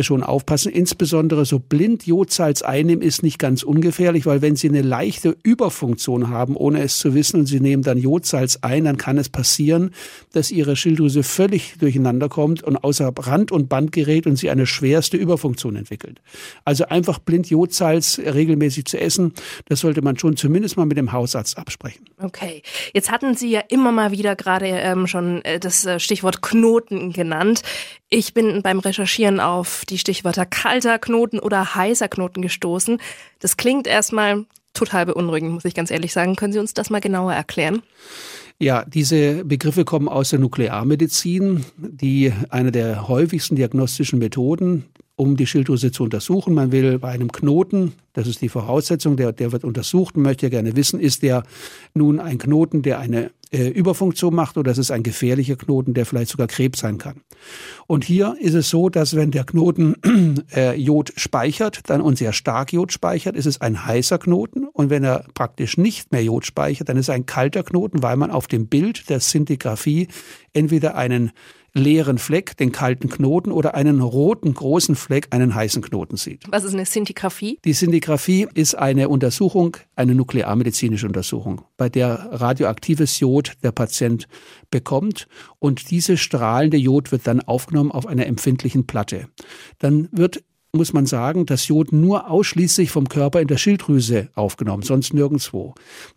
schon 0.00 0.22
aufpassen. 0.22 0.72
Insbesondere 0.72 1.44
so 1.44 1.58
blind 1.58 2.06
Jodsalz 2.06 2.62
einnehmen 2.62 3.02
ist 3.02 3.22
nicht 3.22 3.38
ganz 3.38 3.62
ungefährlich, 3.62 4.26
weil 4.26 4.42
wenn 4.42 4.56
Sie 4.56 4.68
eine 4.68 4.80
leichte 4.80 5.36
Überfunktion 5.42 6.30
haben, 6.30 6.56
ohne 6.56 6.82
es 6.82 6.98
zu 6.98 7.14
wissen, 7.14 7.40
und 7.40 7.46
Sie 7.46 7.60
nehmen 7.60 7.82
dann 7.82 7.98
Jodsalz 7.98 8.60
ein, 8.62 8.84
dann 8.84 8.96
kann 8.96 9.18
es 9.18 9.28
passieren, 9.28 9.90
dass 10.32 10.50
Ihre 10.50 10.76
Schilddrüse 10.76 11.22
völlig 11.22 11.76
durcheinander 11.78 12.28
kommt 12.28 12.62
und 12.62 12.82
außer 12.82 13.12
Rand 13.18 13.52
und 13.52 13.68
Band 13.68 13.92
gerät 13.92 14.26
und 14.26 14.36
Sie 14.36 14.50
eine 14.50 14.66
schwerste 14.66 15.16
Überfunktion 15.16 15.76
entwickelt. 15.76 16.22
Also 16.64 16.86
einfach 16.86 17.18
blind 17.18 17.50
Jodsalz 17.50 17.53
regelmäßig 17.54 18.84
zu 18.86 19.00
essen, 19.00 19.32
das 19.66 19.80
sollte 19.80 20.02
man 20.02 20.18
schon 20.18 20.36
zumindest 20.36 20.76
mal 20.76 20.86
mit 20.86 20.96
dem 20.96 21.12
Hausarzt 21.12 21.56
absprechen. 21.58 22.04
Okay, 22.20 22.62
jetzt 22.92 23.10
hatten 23.10 23.34
Sie 23.34 23.50
ja 23.50 23.60
immer 23.68 23.92
mal 23.92 24.10
wieder 24.10 24.36
gerade 24.36 24.66
ähm, 24.66 25.06
schon 25.06 25.44
äh, 25.44 25.60
das 25.60 25.84
äh, 25.86 26.00
Stichwort 26.00 26.42
Knoten 26.42 27.12
genannt. 27.12 27.62
Ich 28.08 28.34
bin 28.34 28.62
beim 28.62 28.78
Recherchieren 28.78 29.40
auf 29.40 29.84
die 29.88 29.98
Stichwörter 29.98 30.46
kalter 30.46 30.98
Knoten 30.98 31.38
oder 31.38 31.74
heißer 31.74 32.08
Knoten 32.08 32.42
gestoßen. 32.42 32.98
Das 33.40 33.56
klingt 33.56 33.86
erstmal 33.86 34.44
total 34.72 35.06
beunruhigend, 35.06 35.52
muss 35.52 35.64
ich 35.64 35.74
ganz 35.74 35.90
ehrlich 35.90 36.12
sagen. 36.12 36.36
Können 36.36 36.52
Sie 36.52 36.58
uns 36.58 36.74
das 36.74 36.90
mal 36.90 37.00
genauer 37.00 37.32
erklären? 37.32 37.82
Ja, 38.58 38.84
diese 38.84 39.44
Begriffe 39.44 39.84
kommen 39.84 40.08
aus 40.08 40.30
der 40.30 40.38
Nuklearmedizin, 40.38 41.64
die 41.76 42.32
eine 42.50 42.70
der 42.70 43.08
häufigsten 43.08 43.56
diagnostischen 43.56 44.18
Methoden 44.18 44.84
um 45.16 45.36
die 45.36 45.46
Schilddrüse 45.46 45.92
zu 45.92 46.04
untersuchen. 46.04 46.54
Man 46.54 46.72
will 46.72 46.98
bei 46.98 47.10
einem 47.10 47.30
Knoten, 47.30 47.92
das 48.14 48.26
ist 48.26 48.42
die 48.42 48.48
Voraussetzung, 48.48 49.16
der, 49.16 49.32
der 49.32 49.52
wird 49.52 49.64
untersucht, 49.64 50.16
man 50.16 50.24
möchte 50.24 50.50
gerne 50.50 50.76
wissen, 50.76 50.98
ist 50.98 51.22
der 51.22 51.44
nun 51.94 52.18
ein 52.18 52.38
Knoten, 52.38 52.82
der 52.82 52.98
eine 52.98 53.30
äh, 53.52 53.68
Überfunktion 53.68 54.34
macht 54.34 54.58
oder 54.58 54.72
ist 54.72 54.78
es 54.78 54.90
ein 54.90 55.04
gefährlicher 55.04 55.54
Knoten, 55.54 55.94
der 55.94 56.06
vielleicht 56.06 56.30
sogar 56.30 56.48
Krebs 56.48 56.80
sein 56.80 56.98
kann. 56.98 57.20
Und 57.86 58.02
hier 58.04 58.36
ist 58.40 58.54
es 58.54 58.68
so, 58.68 58.88
dass 58.88 59.14
wenn 59.14 59.30
der 59.30 59.44
Knoten 59.44 59.94
äh, 60.54 60.74
Jod 60.74 61.12
speichert, 61.16 61.82
dann 61.86 62.00
und 62.00 62.18
sehr 62.18 62.32
stark 62.32 62.72
Jod 62.72 62.92
speichert, 62.92 63.36
ist 63.36 63.46
es 63.46 63.60
ein 63.60 63.86
heißer 63.86 64.18
Knoten. 64.18 64.66
Und 64.66 64.90
wenn 64.90 65.04
er 65.04 65.26
praktisch 65.34 65.78
nicht 65.78 66.10
mehr 66.10 66.24
Jod 66.24 66.44
speichert, 66.44 66.88
dann 66.88 66.96
ist 66.96 67.08
es 67.08 67.14
ein 67.14 67.26
kalter 67.26 67.62
Knoten, 67.62 68.02
weil 68.02 68.16
man 68.16 68.32
auf 68.32 68.48
dem 68.48 68.66
Bild 68.66 69.08
der 69.08 69.20
Szintigraphie 69.20 70.08
entweder 70.52 70.96
einen 70.96 71.30
leeren 71.74 72.18
Fleck, 72.18 72.56
den 72.56 72.72
kalten 72.72 73.08
Knoten 73.08 73.50
oder 73.50 73.74
einen 73.74 74.00
roten 74.00 74.54
großen 74.54 74.94
Fleck, 74.94 75.28
einen 75.30 75.54
heißen 75.54 75.82
Knoten 75.82 76.16
sieht. 76.16 76.44
Was 76.48 76.64
ist 76.64 76.72
eine 76.72 76.86
Szintigraphie? 76.86 77.58
Die 77.64 77.72
Szintigraphie 77.72 78.46
ist 78.54 78.76
eine 78.76 79.08
Untersuchung, 79.08 79.76
eine 79.96 80.14
nuklearmedizinische 80.14 81.06
Untersuchung, 81.06 81.62
bei 81.76 81.88
der 81.88 82.28
radioaktives 82.30 83.18
Jod 83.18 83.52
der 83.62 83.72
Patient 83.72 84.28
bekommt 84.70 85.26
und 85.58 85.90
diese 85.90 86.16
strahlende 86.16 86.76
Jod 86.76 87.10
wird 87.10 87.26
dann 87.26 87.40
aufgenommen 87.40 87.90
auf 87.90 88.06
einer 88.06 88.26
empfindlichen 88.26 88.86
Platte. 88.86 89.28
Dann 89.78 90.08
wird 90.12 90.44
muss 90.74 90.92
man 90.92 91.06
sagen, 91.06 91.46
das 91.46 91.68
Jod 91.68 91.92
nur 91.92 92.30
ausschließlich 92.30 92.90
vom 92.90 93.08
Körper 93.08 93.40
in 93.40 93.48
der 93.48 93.56
Schilddrüse 93.56 94.28
aufgenommen, 94.34 94.82
sonst 94.82 95.14
nirgendwo. 95.14 95.74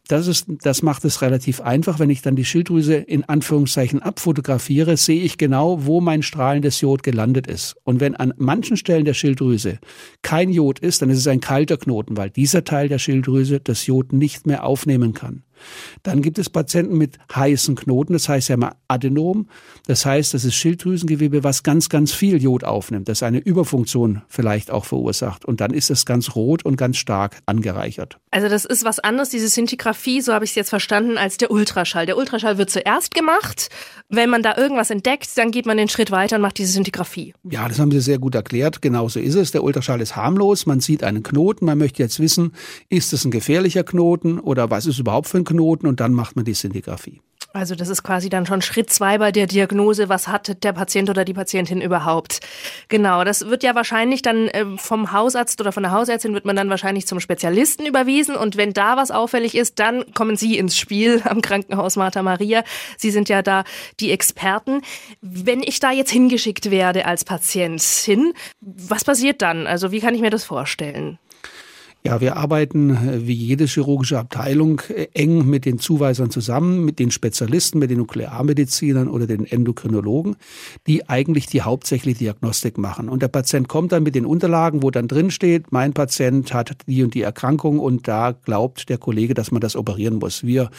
Das, 0.08 0.28
ist, 0.28 0.46
das 0.48 0.82
macht 0.82 1.06
es 1.06 1.22
relativ 1.22 1.62
einfach. 1.62 2.00
Wenn 2.00 2.10
ich 2.10 2.22
dann 2.22 2.36
die 2.36 2.46
Schilddrüse 2.46 2.96
in 2.96 3.24
Anführungszeichen 3.24 4.02
abfotografiere, 4.02 4.98
sehe 4.98 5.22
ich 5.22 5.38
genau, 5.38 5.86
wo 5.86 6.02
mein 6.02 6.24
strahlendes 6.24 6.82
Jod 6.82 7.04
gelandet 7.04 7.48
ist. 7.48 7.76
Und 7.84 8.00
wenn 8.00 8.16
an 8.16 8.34
manchen 8.38 8.78
Stellen 8.78 9.06
der 9.06 9.14
Schilddrüse 9.14 9.80
kein 10.22 10.50
Jod 10.50 10.80
ist, 10.80 11.02
dann 11.02 11.10
ist 11.10 11.20
es 11.20 11.28
ein 11.28 11.42
kalter 11.42 11.78
Knoten, 11.78 12.18
weil 12.18 12.30
dieser 12.30 12.64
Teil 12.64 12.90
der 12.90 13.00
Schilddrüse 13.00 13.60
das 13.60 13.86
Jod 13.88 14.14
nicht 14.14 14.48
mehr 14.48 14.66
aufnehmen 14.66 15.14
kann. 15.14 15.44
Dann 16.04 16.22
gibt 16.22 16.40
es 16.40 16.50
Patienten 16.50 16.98
mit 16.98 17.18
heißen 17.36 17.76
Knoten, 17.76 18.14
das 18.14 18.30
heißt 18.30 18.50
ja 18.50 18.58
mal 18.58 18.76
Adenom. 18.88 19.48
Das 19.88 20.06
heißt, 20.06 20.34
das 20.34 20.46
ist 20.46 20.56
Schilddrüsengewebe, 20.56 21.44
was 21.44 21.64
ganz, 21.64 21.90
ganz 21.90 22.14
viel 22.14 22.42
Jod 22.42 22.64
aufnimmt, 22.64 23.10
das 23.10 23.24
eine 23.24 23.40
Überfunktion 23.40 24.22
vielleicht 24.28 24.72
auch 24.72 24.86
verursacht. 24.86 25.46
Und 25.46 25.62
dann 25.62 25.74
ist 25.74 25.90
es 25.90 26.06
ganz 26.06 26.36
rot 26.36 26.64
und 26.66 26.76
ganz 26.76 26.98
stark 26.98 27.38
angereichert. 27.46 28.20
Also 28.32 28.50
das 28.50 28.66
ist 28.66 28.84
was 28.84 29.00
anderes, 29.00 29.30
diese 29.30 29.50
Szintigraphie, 29.50 30.22
so 30.22 30.34
habe 30.34 30.46
ich 30.46 30.52
es 30.52 30.56
jetzt 30.56 30.70
verstanden, 30.70 31.18
als 31.18 31.38
der 31.38 31.52
Ultraschall. 31.52 32.06
Der 32.06 32.18
Ultraschall 32.18 32.58
wird 32.58 32.70
zuerst 32.70 33.14
gemacht. 33.14 33.70
Wenn 34.10 34.30
man 34.30 34.44
da 34.44 34.56
irgendwas 34.58 34.90
entdeckt, 34.90 35.30
dann 35.38 35.52
geht 35.52 35.66
man 35.66 35.78
den 35.78 35.90
Schritt 35.90 36.12
weiter 36.12 36.38
und 36.38 36.42
macht 36.42 36.58
diese 36.58 36.72
Szintigraphie. 36.72 37.34
Ja, 37.50 37.68
das 37.68 37.80
haben 37.80 37.92
Sie 37.92 38.00
sehr 38.00 38.20
gut 38.20 38.36
erklärt. 38.36 38.82
Genauso 38.82 39.20
ist 39.20 39.36
es. 39.36 39.52
Der 39.52 39.64
Ultraschall 39.64 40.02
ist 40.02 40.16
harmlos. 40.16 40.66
Man 40.66 40.80
sieht 40.80 41.04
einen 41.04 41.24
Knoten. 41.24 41.66
Man 41.66 41.78
möchte 41.78 42.04
jetzt 42.04 42.20
wissen, 42.20 42.54
ist 42.90 43.14
es 43.14 43.26
ein 43.26 43.32
gefährlicher 43.32 43.84
Knoten 43.84 44.40
oder 44.40 44.70
was 44.70 44.86
ist 44.86 45.00
überhaupt 45.00 45.28
für 45.28 45.38
ein 45.38 45.44
Knoten 45.48 45.88
und 45.88 46.00
dann 46.00 46.14
macht 46.14 46.36
man 46.36 46.46
die 46.46 46.54
Szintigraphie. 46.54 47.22
Also 47.54 47.76
das 47.76 47.90
ist 47.90 48.04
quasi 48.04 48.30
dann 48.30 48.46
schon 48.46 48.62
Schritt 48.62 48.92
zwei 48.92 49.18
bei 49.18 49.32
der 49.32 49.48
Diagnose, 49.48 50.10
was 50.10 50.28
hat 50.28 50.64
der 50.64 50.74
Patient 50.74 51.10
oder 51.10 51.26
die 51.26 51.34
Patientin 51.34 51.82
überhaupt. 51.82 52.40
Genau, 52.88 53.24
das 53.24 53.48
wird 53.48 53.64
ja 53.64 53.74
wahrscheinlich 53.74 54.22
dann 54.22 54.50
ähm, 54.54 54.78
vom 54.78 55.12
Hausarzt 55.12 55.60
oder 55.60 55.72
von 55.72 55.82
der 55.82 55.92
Hausärztin 55.92 56.34
wird 56.34 56.46
man 56.46 56.56
dann 56.56 56.70
wahrscheinlich 56.70 57.08
zum 57.08 57.20
Spezialisten 57.20 57.86
überwiesen 57.86 58.36
und 58.36 58.58
wenn 58.58 58.74
da 58.74 58.98
was 58.98 59.12
auffällig 59.12 59.56
ist, 59.56 59.80
dann 59.80 60.14
kommen 60.14 60.36
Sie 60.36 60.58
ins 60.58 60.78
Spiel 60.78 61.22
am 61.26 61.42
Krankenhaus 61.42 61.96
Martha 61.96 62.22
Maria. 62.22 62.64
Sie 62.98 63.12
sind 63.12 63.30
ja 63.30 63.42
da 63.42 63.64
die 64.00 64.12
Experten. 64.12 64.82
Wenn 65.22 65.64
ich 65.64 65.80
da 65.80 65.92
jetzt 65.92 66.12
hingeschickt 66.12 66.70
werde 66.70 67.06
als 67.06 67.24
Patientin, 67.24 68.34
was 68.62 69.04
passiert 69.04 69.42
dann? 69.42 69.68
Also 69.68 69.92
wie 69.92 70.00
kann 70.00 70.14
ich 70.14 70.22
mir 70.22 70.30
das 70.30 70.44
vorstellen? 70.44 71.18
Ja, 72.04 72.22
wir 72.22 72.38
arbeiten 72.38 72.92
äh, 72.92 73.28
wie 73.28 73.34
jede 73.34 73.66
chirurgische 73.66 74.20
Abteilung 74.20 74.82
äh, 74.90 75.08
eng 75.14 75.46
mit 75.50 75.66
den 75.66 75.80
Zuweisern 75.80 76.30
zusammen, 76.30 76.86
mit 76.86 77.00
den 77.00 77.12
Spezialisten, 77.12 77.80
mit 77.80 77.90
den 77.90 77.98
Nuklearmedizinern 77.98 79.10
oder 79.10 79.28
den 79.28 79.46
Endokrinologen, 79.46 80.36
die 80.86 81.10
eigentlich 81.10 81.48
die 81.48 81.64
hauptsächliche 81.64 82.20
Diagnostik 82.20 82.78
machen. 82.78 83.10
Und 83.10 83.24
der 83.24 83.28
Patient 83.28 83.68
kommt 83.68 83.92
dann 83.92 84.04
mit 84.04 84.16
den 84.16 84.26
Unterlagen, 84.26 84.84
wo 84.84 84.92
dann 84.92 85.08
drin 85.08 85.32
steht, 85.32 85.72
mein 85.72 85.94
Patient 85.94 86.54
hat 86.54 86.78
die 86.88 87.04
und 87.04 87.14
die 87.14 87.24
Erkrankung 87.24 87.80
und 87.80 88.08
da 88.08 88.32
glaubt 88.32 88.90
der 88.90 89.00
Kollege, 89.00 89.34
dass 89.34 89.52
man 89.52 89.60
das 89.60 89.76
operieren 89.76 90.20
muss. 90.20 90.46
Wir 90.46 90.70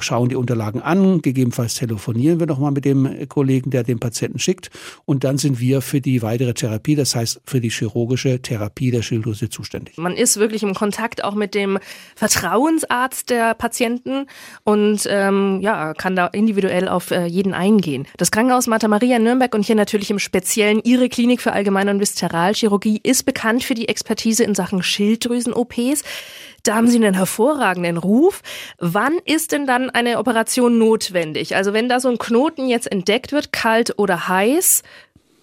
schauen 0.00 0.28
die 0.28 0.36
Unterlagen 0.36 0.82
an, 0.82 1.22
gegebenenfalls 1.22 1.74
telefonieren 1.74 2.40
wir 2.40 2.46
nochmal 2.46 2.72
mit 2.72 2.84
dem 2.84 3.28
Kollegen, 3.28 3.70
der 3.70 3.82
den 3.82 4.00
Patienten 4.00 4.38
schickt 4.38 4.70
und 5.04 5.24
dann 5.24 5.38
sind 5.38 5.60
wir 5.60 5.82
für 5.82 6.00
die 6.00 6.22
weitere 6.22 6.54
Therapie, 6.54 6.96
das 6.96 7.14
heißt 7.14 7.40
für 7.44 7.60
die 7.60 7.70
chirurgische 7.70 8.40
Therapie 8.40 8.90
der 8.90 9.02
Schilddrüse 9.02 9.48
zuständig. 9.48 9.96
Man 9.98 10.16
ist 10.16 10.38
wirklich 10.38 10.62
im 10.62 10.74
Kontakt 10.74 11.24
auch 11.24 11.34
mit 11.34 11.54
dem 11.54 11.78
Vertrauensarzt 12.16 13.30
der 13.30 13.54
Patienten 13.54 14.26
und 14.64 15.06
ähm, 15.08 15.60
ja, 15.60 15.94
kann 15.94 16.16
da 16.16 16.26
individuell 16.26 16.88
auf 16.88 17.10
äh, 17.10 17.26
jeden 17.26 17.54
eingehen. 17.54 18.06
Das 18.16 18.30
Krankenhaus 18.30 18.66
Martha 18.66 18.88
Maria 18.88 19.16
in 19.16 19.24
Nürnberg 19.24 19.54
und 19.54 19.64
hier 19.64 19.76
natürlich 19.76 20.10
im 20.10 20.18
Speziellen 20.18 20.80
Ihre 20.84 21.08
Klinik 21.08 21.40
für 21.40 21.52
Allgemeine 21.52 21.90
und 21.90 22.00
Viszeralchirurgie 22.00 23.00
ist 23.02 23.24
bekannt 23.24 23.64
für 23.64 23.74
die 23.74 23.88
Expertise 23.88 24.44
in 24.44 24.54
Sachen 24.54 24.82
Schilddrüsen-OPs. 24.82 26.02
Da 26.62 26.76
haben 26.76 26.88
Sie 26.88 26.96
einen 26.96 27.14
hervorragenden 27.14 27.96
Ruf. 27.96 28.42
Wann 28.78 29.18
ist 29.24 29.52
denn 29.52 29.66
dann 29.66 29.90
eine 29.90 30.18
Operation 30.18 30.78
notwendig? 30.78 31.56
Also 31.56 31.72
wenn 31.72 31.88
da 31.88 31.98
so 31.98 32.08
ein 32.08 32.18
Knoten 32.18 32.68
jetzt 32.68 32.90
entdeckt 32.90 33.32
wird, 33.32 33.52
kalt 33.52 33.98
oder 33.98 34.28
heiß, 34.28 34.82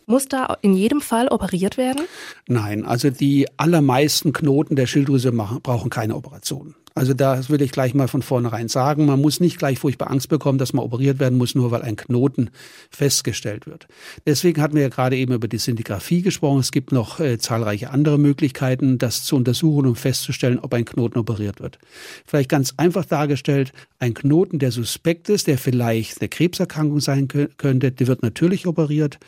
muss 0.05 0.27
da 0.27 0.57
in 0.61 0.73
jedem 0.73 1.01
Fall 1.01 1.27
operiert 1.27 1.77
werden? 1.77 2.01
Nein, 2.47 2.85
also 2.85 3.09
die 3.09 3.47
allermeisten 3.57 4.33
Knoten 4.33 4.75
der 4.75 4.87
Schilddrüse 4.87 5.31
machen, 5.31 5.61
brauchen 5.61 5.89
keine 5.89 6.15
Operation. 6.15 6.73
Also 6.99 7.13
das 7.13 7.49
will 7.49 7.61
ich 7.61 7.71
gleich 7.71 7.93
mal 7.93 8.09
von 8.09 8.21
vornherein 8.21 8.67
sagen. 8.67 9.05
Man 9.05 9.21
muss 9.21 9.39
nicht 9.39 9.57
gleich 9.57 9.79
furchtbar 9.79 10.11
Angst 10.11 10.27
bekommen, 10.27 10.57
dass 10.57 10.73
man 10.73 10.83
operiert 10.83 11.17
werden 11.17 11.37
muss, 11.37 11.55
nur 11.55 11.71
weil 11.71 11.81
ein 11.81 11.95
Knoten 11.95 12.49
festgestellt 12.91 13.67
wird. 13.67 13.87
Deswegen 14.25 14.61
hatten 14.61 14.75
wir 14.75 14.81
ja 14.81 14.89
gerade 14.89 15.15
eben 15.15 15.31
über 15.31 15.47
die 15.47 15.59
Sintigraphie 15.59 16.23
gesprochen. 16.23 16.59
Es 16.59 16.73
gibt 16.73 16.91
noch 16.91 17.21
äh, 17.21 17.37
zahlreiche 17.37 17.91
andere 17.91 18.19
Möglichkeiten, 18.19 18.97
das 18.97 19.23
zu 19.23 19.37
untersuchen, 19.37 19.87
um 19.87 19.95
festzustellen, 19.95 20.59
ob 20.59 20.73
ein 20.73 20.83
Knoten 20.83 21.17
operiert 21.17 21.61
wird. 21.61 21.79
Vielleicht 22.25 22.49
ganz 22.49 22.73
einfach 22.75 23.05
dargestellt, 23.05 23.71
ein 23.99 24.13
Knoten, 24.13 24.59
der 24.59 24.73
suspekt 24.73 25.29
ist, 25.29 25.47
der 25.47 25.57
vielleicht 25.57 26.19
eine 26.19 26.27
Krebserkrankung 26.27 26.99
sein 26.99 27.29
könnte, 27.29 27.93
der 27.93 28.07
wird 28.07 28.23
natürlich 28.23 28.67
operiert, 28.67 29.19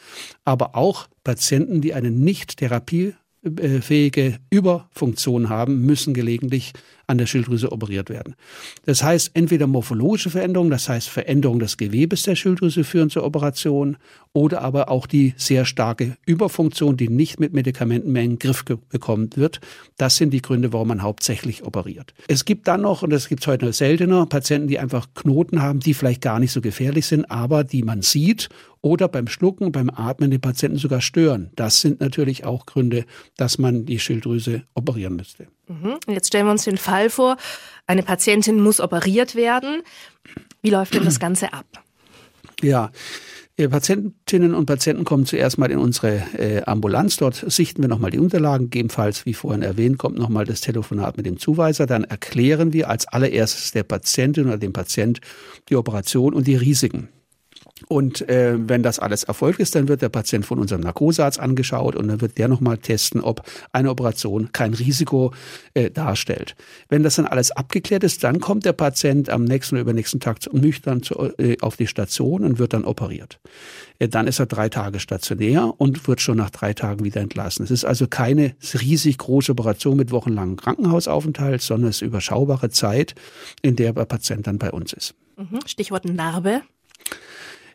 aber 0.43 0.75
auch 0.75 1.07
Patienten, 1.23 1.79
die 1.79 1.93
eine 1.93 2.11
nicht 2.11 2.59
therapiefähige 3.43 4.37
Überfunktion 4.49 5.49
haben, 5.49 5.81
müssen 5.81 6.13
gelegentlich 6.13 6.73
an 7.07 7.17
der 7.17 7.25
Schilddrüse 7.25 7.71
operiert 7.71 8.09
werden. 8.09 8.35
Das 8.85 9.03
heißt, 9.03 9.31
entweder 9.33 9.67
morphologische 9.67 10.29
Veränderungen, 10.29 10.71
das 10.71 10.87
heißt 10.87 11.09
Veränderung 11.09 11.59
des 11.59 11.75
Gewebes 11.75 12.23
der 12.23 12.35
Schilddrüse 12.35 12.85
führen 12.85 13.09
zur 13.09 13.25
Operation 13.25 13.97
oder 14.31 14.61
aber 14.61 14.89
auch 14.89 15.07
die 15.07 15.33
sehr 15.35 15.65
starke 15.65 16.15
Überfunktion, 16.25 16.95
die 16.95 17.09
nicht 17.09 17.39
mit 17.39 17.51
Medikamenten 17.51 18.13
mehr 18.13 18.23
in 18.23 18.31
den 18.31 18.39
Griff 18.39 18.63
bekommen 18.63 19.29
wird. 19.35 19.59
Das 19.97 20.15
sind 20.15 20.29
die 20.29 20.41
Gründe, 20.41 20.71
warum 20.71 20.87
man 20.87 21.01
hauptsächlich 21.01 21.65
operiert. 21.65 22.13
Es 22.29 22.45
gibt 22.45 22.67
dann 22.69 22.81
noch, 22.81 23.01
und 23.03 23.09
das 23.09 23.27
gibt 23.27 23.41
es 23.41 23.47
heute 23.47 23.73
seltener, 23.73 24.25
Patienten, 24.25 24.69
die 24.69 24.79
einfach 24.79 25.07
Knoten 25.13 25.61
haben, 25.61 25.81
die 25.81 25.93
vielleicht 25.93 26.21
gar 26.21 26.39
nicht 26.39 26.53
so 26.53 26.61
gefährlich 26.61 27.07
sind, 27.07 27.29
aber 27.29 27.65
die 27.65 27.83
man 27.83 28.03
sieht 28.03 28.47
oder 28.81 29.07
beim 29.07 29.27
Schlucken, 29.27 29.71
beim 29.71 29.89
Atmen 29.89 30.31
den 30.31 30.41
Patienten 30.41 30.77
sogar 30.77 31.01
stören. 31.01 31.51
Das 31.55 31.81
sind 31.81 31.99
natürlich 31.99 32.45
auch 32.45 32.65
Gründe, 32.65 33.05
dass 33.37 33.57
man 33.57 33.85
die 33.85 33.99
Schilddrüse 33.99 34.63
operieren 34.73 35.15
müsste. 35.15 35.47
Mhm. 35.67 35.97
Jetzt 36.07 36.27
stellen 36.27 36.47
wir 36.47 36.51
uns 36.51 36.63
den 36.63 36.77
Fall 36.77 37.09
vor, 37.09 37.37
eine 37.87 38.03
Patientin 38.03 38.59
muss 38.61 38.79
operiert 38.79 39.35
werden. 39.35 39.83
Wie 40.61 40.69
läuft 40.69 40.93
denn 40.93 41.05
das 41.05 41.19
Ganze 41.19 41.53
ab? 41.53 41.65
Ja, 42.61 42.91
äh, 43.57 43.67
Patientinnen 43.67 44.53
und 44.53 44.65
Patienten 44.65 45.03
kommen 45.03 45.25
zuerst 45.25 45.57
mal 45.57 45.71
in 45.71 45.77
unsere 45.77 46.23
äh, 46.37 46.63
Ambulanz. 46.63 47.17
Dort 47.17 47.43
sichten 47.47 47.81
wir 47.81 47.89
nochmal 47.89 48.11
die 48.11 48.19
Unterlagen. 48.19 48.69
Gegebenenfalls, 48.69 49.25
wie 49.25 49.33
vorhin 49.33 49.61
erwähnt, 49.61 49.97
kommt 49.97 50.17
nochmal 50.17 50.45
das 50.45 50.61
Telefonat 50.61 51.17
mit 51.17 51.25
dem 51.25 51.37
Zuweiser. 51.37 51.85
Dann 51.85 52.03
erklären 52.03 52.73
wir 52.73 52.89
als 52.89 53.07
allererstes 53.07 53.71
der 53.71 53.83
Patientin 53.83 54.47
oder 54.47 54.57
dem 54.57 54.73
Patient 54.73 55.19
die 55.69 55.75
Operation 55.75 56.33
und 56.33 56.47
die 56.47 56.55
Risiken. 56.55 57.09
Und 57.87 58.27
äh, 58.29 58.55
wenn 58.57 58.83
das 58.83 58.99
alles 58.99 59.23
erfolgt 59.23 59.59
ist, 59.59 59.75
dann 59.75 59.87
wird 59.87 60.01
der 60.01 60.09
Patient 60.09 60.45
von 60.45 60.59
unserem 60.59 60.81
Narkosearzt 60.81 61.39
angeschaut 61.39 61.95
und 61.95 62.07
dann 62.07 62.21
wird 62.21 62.37
der 62.37 62.47
nochmal 62.47 62.77
testen, 62.77 63.21
ob 63.21 63.43
eine 63.71 63.89
Operation 63.89 64.51
kein 64.51 64.73
Risiko 64.73 65.33
äh, 65.73 65.89
darstellt. 65.89 66.55
Wenn 66.89 67.03
das 67.03 67.15
dann 67.15 67.25
alles 67.25 67.51
abgeklärt 67.51 68.03
ist, 68.03 68.23
dann 68.23 68.39
kommt 68.39 68.65
der 68.65 68.73
Patient 68.73 69.29
am 69.29 69.43
nächsten 69.43 69.75
oder 69.75 69.81
übernächsten 69.81 70.19
Tag 70.19 70.37
nüchtern 70.53 71.03
zu, 71.03 71.33
äh, 71.37 71.57
auf 71.61 71.75
die 71.77 71.87
Station 71.87 72.43
und 72.43 72.59
wird 72.59 72.73
dann 72.73 72.85
operiert. 72.85 73.39
Äh, 73.99 74.07
dann 74.07 74.27
ist 74.27 74.39
er 74.39 74.45
drei 74.45 74.69
Tage 74.69 74.99
stationär 74.99 75.73
und 75.77 76.07
wird 76.07 76.21
schon 76.21 76.37
nach 76.37 76.49
drei 76.49 76.73
Tagen 76.73 77.03
wieder 77.03 77.21
entlassen. 77.21 77.63
Es 77.63 77.71
ist 77.71 77.85
also 77.85 78.07
keine 78.07 78.55
riesig 78.73 79.17
große 79.17 79.51
Operation 79.51 79.97
mit 79.97 80.11
wochenlangem 80.11 80.55
Krankenhausaufenthalt, 80.55 81.61
sondern 81.61 81.89
es 81.89 81.97
ist 81.97 82.01
überschaubare 82.01 82.69
Zeit, 82.69 83.15
in 83.61 83.75
der 83.75 83.91
der 83.93 84.05
Patient 84.05 84.47
dann 84.47 84.57
bei 84.57 84.71
uns 84.71 84.93
ist. 84.93 85.13
Mhm. 85.37 85.59
Stichwort 85.65 86.05
Narbe. 86.05 86.61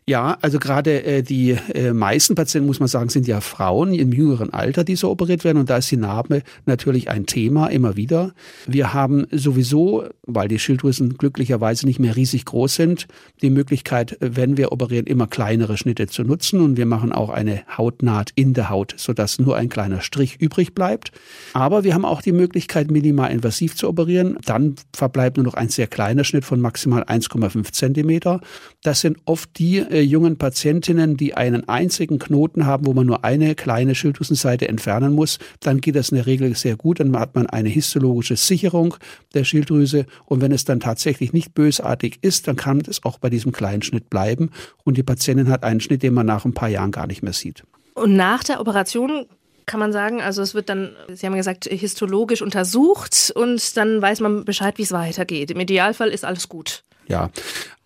Ja, 0.09 0.37
also 0.39 0.57
gerade 0.57 1.03
äh, 1.03 1.21
die 1.21 1.57
äh, 1.73 1.91
meisten 1.91 2.33
Patienten, 2.33 2.65
muss 2.65 2.79
man 2.79 2.87
sagen, 2.87 3.09
sind 3.09 3.27
ja 3.27 3.41
Frauen 3.41 3.93
im 3.93 4.13
jüngeren 4.13 4.53
Alter, 4.53 4.85
die 4.85 4.95
so 4.95 5.09
operiert 5.09 5.43
werden. 5.43 5.57
Und 5.57 5.69
da 5.69 5.77
ist 5.77 5.91
die 5.91 5.97
Narbe 5.97 6.43
natürlich 6.65 7.09
ein 7.09 7.25
Thema 7.25 7.67
immer 7.67 7.97
wieder. 7.97 8.33
Wir 8.67 8.93
haben 8.93 9.27
sowieso, 9.31 10.05
weil 10.25 10.47
die 10.47 10.59
Schilddrüsen 10.59 11.17
glücklicherweise 11.17 11.85
nicht 11.85 11.99
mehr 11.99 12.15
riesig 12.15 12.45
groß 12.45 12.75
sind, 12.75 13.07
die 13.41 13.49
Möglichkeit, 13.49 14.15
wenn 14.21 14.55
wir 14.55 14.71
operieren, 14.71 15.07
immer 15.07 15.27
kleinere 15.27 15.75
Schnitte 15.75 16.07
zu 16.07 16.23
nutzen. 16.23 16.61
Und 16.61 16.77
wir 16.77 16.85
machen 16.85 17.11
auch 17.11 17.29
eine 17.29 17.63
Hautnaht 17.77 18.31
in 18.33 18.53
der 18.53 18.69
Haut, 18.69 18.93
sodass 18.95 19.39
nur 19.39 19.57
ein 19.57 19.67
kleiner 19.67 19.99
Strich 19.99 20.37
übrig 20.39 20.73
bleibt. 20.73 21.11
Aber 21.51 21.83
wir 21.83 21.93
haben 21.93 22.05
auch 22.05 22.21
die 22.21 22.31
Möglichkeit, 22.31 22.91
minimal 22.91 23.29
invasiv 23.29 23.75
zu 23.75 23.89
operieren. 23.89 24.37
Dann 24.45 24.75
verbleibt 24.93 25.35
nur 25.35 25.45
noch 25.45 25.55
ein 25.55 25.67
sehr 25.67 25.87
kleiner 25.87 26.23
Schnitt 26.23 26.45
von 26.45 26.61
maximal 26.61 27.03
1,5 27.03 27.73
Zentimeter. 27.73 28.39
Das 28.83 29.01
sind 29.01 29.17
oft 29.25 29.49
die 29.59 29.96
äh, 29.97 30.01
jungen 30.01 30.37
Patientinnen, 30.37 31.17
die 31.17 31.33
einen 31.33 31.67
einzigen 31.67 32.19
Knoten 32.19 32.67
haben, 32.67 32.85
wo 32.85 32.93
man 32.93 33.07
nur 33.07 33.23
eine 33.23 33.55
kleine 33.55 33.95
Schilddrüsenseite 33.95 34.67
entfernen 34.67 35.13
muss, 35.13 35.39
dann 35.59 35.81
geht 35.81 35.95
das 35.95 36.09
in 36.09 36.17
der 36.17 36.27
Regel 36.27 36.55
sehr 36.55 36.75
gut. 36.75 36.99
Dann 36.99 37.17
hat 37.17 37.33
man 37.33 37.47
eine 37.47 37.69
histologische 37.69 38.35
Sicherung 38.35 38.95
der 39.33 39.43
Schilddrüse. 39.43 40.05
Und 40.25 40.41
wenn 40.41 40.51
es 40.51 40.65
dann 40.65 40.79
tatsächlich 40.79 41.33
nicht 41.33 41.55
bösartig 41.55 42.19
ist, 42.21 42.47
dann 42.47 42.55
kann 42.55 42.83
es 42.87 43.03
auch 43.03 43.17
bei 43.17 43.31
diesem 43.31 43.51
kleinen 43.51 43.81
Schnitt 43.81 44.09
bleiben. 44.09 44.51
Und 44.83 44.97
die 44.97 45.03
Patientin 45.03 45.49
hat 45.49 45.63
einen 45.63 45.79
Schnitt, 45.79 46.03
den 46.03 46.13
man 46.13 46.27
nach 46.27 46.45
ein 46.45 46.53
paar 46.53 46.69
Jahren 46.69 46.91
gar 46.91 47.07
nicht 47.07 47.23
mehr 47.23 47.33
sieht. 47.33 47.63
Und 47.95 48.15
nach 48.15 48.43
der 48.43 48.61
Operation 48.61 49.25
kann 49.65 49.79
man 49.79 49.91
sagen, 49.91 50.21
also 50.21 50.43
es 50.43 50.53
wird 50.53 50.69
dann, 50.69 50.95
Sie 51.13 51.25
haben 51.25 51.35
gesagt, 51.35 51.65
histologisch 51.65 52.43
untersucht 52.43 53.33
und 53.35 53.75
dann 53.75 54.01
weiß 54.01 54.19
man 54.21 54.45
Bescheid, 54.45 54.77
wie 54.77 54.83
es 54.83 54.91
weitergeht. 54.91 55.51
Im 55.51 55.59
Idealfall 55.59 56.09
ist 56.09 56.23
alles 56.23 56.47
gut. 56.47 56.83
Ja, 57.07 57.31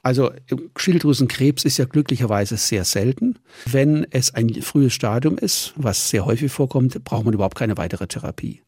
also 0.03 0.31
Schilddrüsenkrebs 0.77 1.63
ist 1.63 1.77
ja 1.77 1.86
glücklicherweise 1.86 2.58
sehr 2.58 2.86
selten. 2.86 3.38
Wenn 3.65 4.08
es 4.10 4.34
ein 4.34 4.50
frühes 4.62 4.93
Stadium 4.93 5.38
ist, 5.38 5.74
was 5.75 6.10
sehr 6.10 6.25
häufig 6.25 6.51
vorkommt, 6.51 7.03
braucht 7.03 7.25
man 7.25 7.34
überhaupt 7.34 7.58
keine 7.58 7.77
weitere 7.77 8.08
Therapie. 8.08 8.62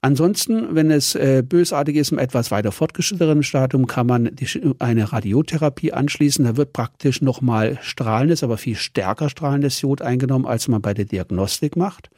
Ansonsten, 0.00 0.74
wenn 0.74 0.90
es 0.90 1.14
äh, 1.14 1.42
bösartig 1.46 1.96
ist 1.96 2.12
im 2.12 2.18
etwas 2.18 2.50
weiter 2.50 2.70
fortgeschrittenen 2.70 3.42
Stadium, 3.42 3.86
kann 3.86 4.06
man 4.06 4.30
die, 4.32 4.46
eine 4.78 5.12
Radiotherapie 5.12 5.92
anschließen. 5.92 6.44
Da 6.44 6.56
wird 6.56 6.72
praktisch 6.72 7.20
nochmal 7.20 7.78
strahlendes, 7.82 8.44
aber 8.44 8.58
viel 8.58 8.76
stärker 8.76 9.28
strahlendes 9.28 9.80
Jod 9.80 10.02
eingenommen, 10.02 10.46
als 10.46 10.68
man 10.68 10.80
bei 10.80 10.94
der 10.94 11.04
Diagnostik 11.04 11.76
macht. 11.76 12.10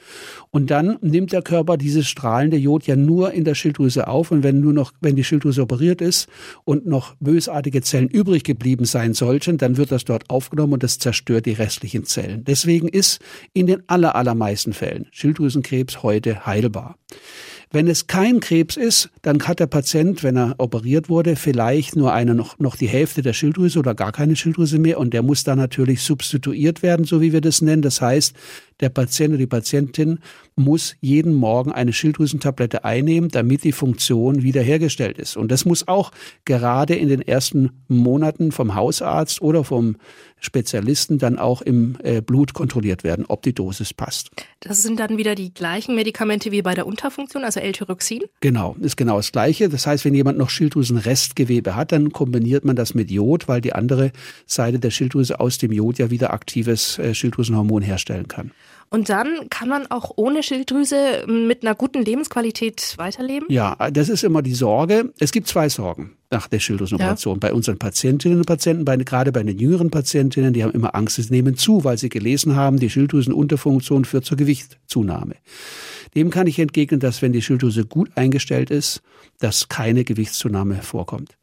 Und 0.51 0.71
dann 0.71 0.99
nimmt 1.01 1.33
der 1.33 1.43
Körper 1.43 1.79
dieses 1.79 2.09
strahlende 2.09 2.59
Jod 2.59 2.87
ja 2.87 2.97
nur 2.97 3.33
in 3.33 3.45
der 3.45 3.55
Schilddrüse 3.55 4.09
auf. 4.09 4.31
Und 4.31 4.43
wenn 4.43 4.61
nur 4.61 4.73
noch, 4.73 4.93
wenn 5.01 5.17
die 5.17 5.25
Schilddrüse 5.25 5.63
operiert 5.63 6.01
ist 6.01 6.29
und 6.65 6.87
noch 6.87 7.15
bösartige 7.21 7.81
Zellen 7.81 8.09
übrig 8.09 8.45
geblieben 8.51 8.85
sein 8.85 9.15
sollten, 9.15 9.59
dann 9.59 9.77
wird 9.77 9.93
das 9.93 10.05
dort 10.05 10.29
aufgenommen 10.29 10.73
und 10.73 10.83
das 10.83 10.99
zerstört 10.99 11.47
die 11.47 11.53
restlichen 11.53 12.05
Zellen. 12.05 12.43
Deswegen 12.45 12.89
ist 12.89 13.21
in 13.53 13.69
den 13.69 13.83
aller, 13.87 14.17
allermeisten 14.17 14.73
Fällen 14.73 15.07
Schilddrüsenkrebs 15.13 16.03
heute 16.03 16.47
heilbar. 16.47 16.97
Wenn 17.73 17.87
es 17.87 18.09
kein 18.09 18.41
Krebs 18.41 18.77
ist, 18.77 19.11
dann 19.23 19.41
hat 19.47 19.61
der 19.61 19.69
Patient, 19.69 20.25
wenn 20.25 20.37
er 20.37 20.57
operiert 20.59 21.09
wurde, 21.09 21.37
vielleicht 21.37 21.95
nur 21.95 22.13
eine 22.13 22.35
noch, 22.35 22.59
noch 22.59 22.75
die 22.75 22.89
Hälfte 22.89 23.23
der 23.23 23.33
Schilddrüse 23.33 23.79
oder 23.79 23.95
gar 23.95 24.11
keine 24.11 24.35
Schilddrüse 24.35 24.81
mehr 24.81 24.99
und 24.99 25.15
der 25.15 25.23
muss 25.23 25.45
dann 25.45 25.59
natürlich 25.59 26.03
substituiert 26.03 26.83
werden, 26.83 27.05
so 27.05 27.21
wie 27.21 27.33
wir 27.33 27.41
das 27.41 27.63
nennen. 27.63 27.83
Das 27.83 28.01
heißt, 28.01 28.35
Der 28.81 28.89
Patient 28.89 29.31
oder 29.31 29.39
die 29.39 29.47
Patientin 29.47 30.19
muss 30.57 30.97
jeden 31.01 31.35
Morgen 31.35 31.73
eine 31.73 31.93
Schilddrüsentablette 31.93 32.85
einnehmen, 32.85 33.31
damit 33.31 33.65
die 33.65 33.73
Funktion 33.73 34.43
wiederhergestellt 34.43 35.19
ist. 35.19 35.37
Und 35.37 35.51
das 35.51 35.65
muss 35.65 35.89
auch 35.89 36.11
gerade 36.45 36.95
in 36.95 37.09
den 37.09 37.23
ersten 37.23 37.71
Monaten 37.89 38.53
vom 38.53 38.75
Hausarzt 38.75 39.43
oder 39.43 39.65
vom 39.65 39.97
Spezialisten 40.41 41.19
dann 41.19 41.39
auch 41.39 41.61
im 41.63 41.97
äh, 42.03 42.23
Blut 42.23 42.55
kontrolliert 42.55 43.05
werden, 43.05 43.27
ob 43.29 43.43
die 43.43 43.55
Dosis 43.55 43.93
passt. 43.93 44.31
Das 44.61 44.83
sind 44.83 44.99
dann 44.99 45.19
wieder 45.19 45.35
die 45.35 45.53
gleichen 45.53 45.95
Medikamente 45.95 46.51
wie 46.51 46.63
bei 46.63 46.75
der 46.75 46.87
Unterfunktion, 46.87 47.45
also 47.45 47.61
L-Tyroxin? 47.61 48.23
Genau, 48.41 48.75
ist 48.81 48.97
genau 48.97 49.19
das 49.19 49.33
Gleiche. 49.33 49.69
Das 49.69 49.87
heißt, 49.87 50.05
wenn 50.05 50.15
jemand 50.15 50.39
noch 50.39 50.51
Schilddrüsenrestgewebe 50.51 51.77
hat, 51.77 51.93
dann 51.93 52.13
kombiniert 52.13 52.65
man 52.65 52.77
das 52.77 52.95
mit 52.95 53.11
Jod, 53.11 53.49
weil 53.49 53.61
die 53.61 53.75
andere 53.75 54.13
Seite 54.47 54.79
der 54.79 54.91
Schilddrüse 54.91 55.41
aus 55.41 55.59
dem 55.59 55.73
Jod 55.73 55.99
ja 55.99 56.11
wieder 56.11 56.33
aktives 56.33 56.99
äh, 56.99 57.15
Schilddrüsenhormon 57.15 57.83
herstellen 57.83 58.29
kann. 58.29 58.53
Und 58.93 59.09
dann 59.09 59.49
kann 59.51 59.69
man 59.69 59.87
auch 59.89 60.11
ohne 60.17 60.43
Schilddrüse 60.43 61.25
mit 61.29 61.63
einer 61.63 61.77
guten 61.77 62.03
Lebensqualität 62.03 62.95
weiterleben? 62.97 63.47
Ja, 63.49 63.77
das 63.93 64.09
ist 64.09 64.25
immer 64.25 64.43
die 64.43 64.55
Sorge. 64.55 65.13
Es 65.21 65.31
gibt 65.31 65.47
zwei 65.47 65.69
Sorgen 65.69 66.17
nach 66.29 66.49
der 66.49 66.59
Schilddrüsenoperation. 66.59 67.37
Ja. 67.37 67.39
Bei 67.39 67.53
unseren 67.53 67.79
Patientinnen 67.79 68.39
und 68.39 68.47
Patienten, 68.47 68.85
bei, 68.85 68.97
gerade 68.97 69.31
bei 69.31 69.45
den 69.45 69.59
jüngeren 69.59 69.91
Patientinnen, 69.91 70.53
die 70.53 70.65
haben 70.65 70.73
immer 70.73 70.97
Angst, 70.97 71.21
es 71.21 71.31
nehmen 71.31 71.57
zu, 71.57 71.85
weil 71.85 71.99
sie 71.99 72.09
gelesen 72.09 72.57
haben, 72.57 72.79
die 72.79 72.91
Schilddrüsenunterfunktion 72.91 74.05
führt 74.05 74.25
zur 74.25 74.37
Gewichtszunahme. 74.37 75.37
Dem 76.15 76.31
kann 76.31 76.47
ich 76.47 76.59
entgegnen, 76.59 77.01
dass 77.01 77.23
wenn 77.23 77.33
die 77.33 77.43
Schilddrüse 77.43 77.85
gut 77.85 78.11
eingestellt 78.17 78.71
ist, 78.71 79.03
dass 79.39 79.69
keine 79.69 80.05
Gewichtszunahme 80.05 80.83
vorkommt. 80.83 81.37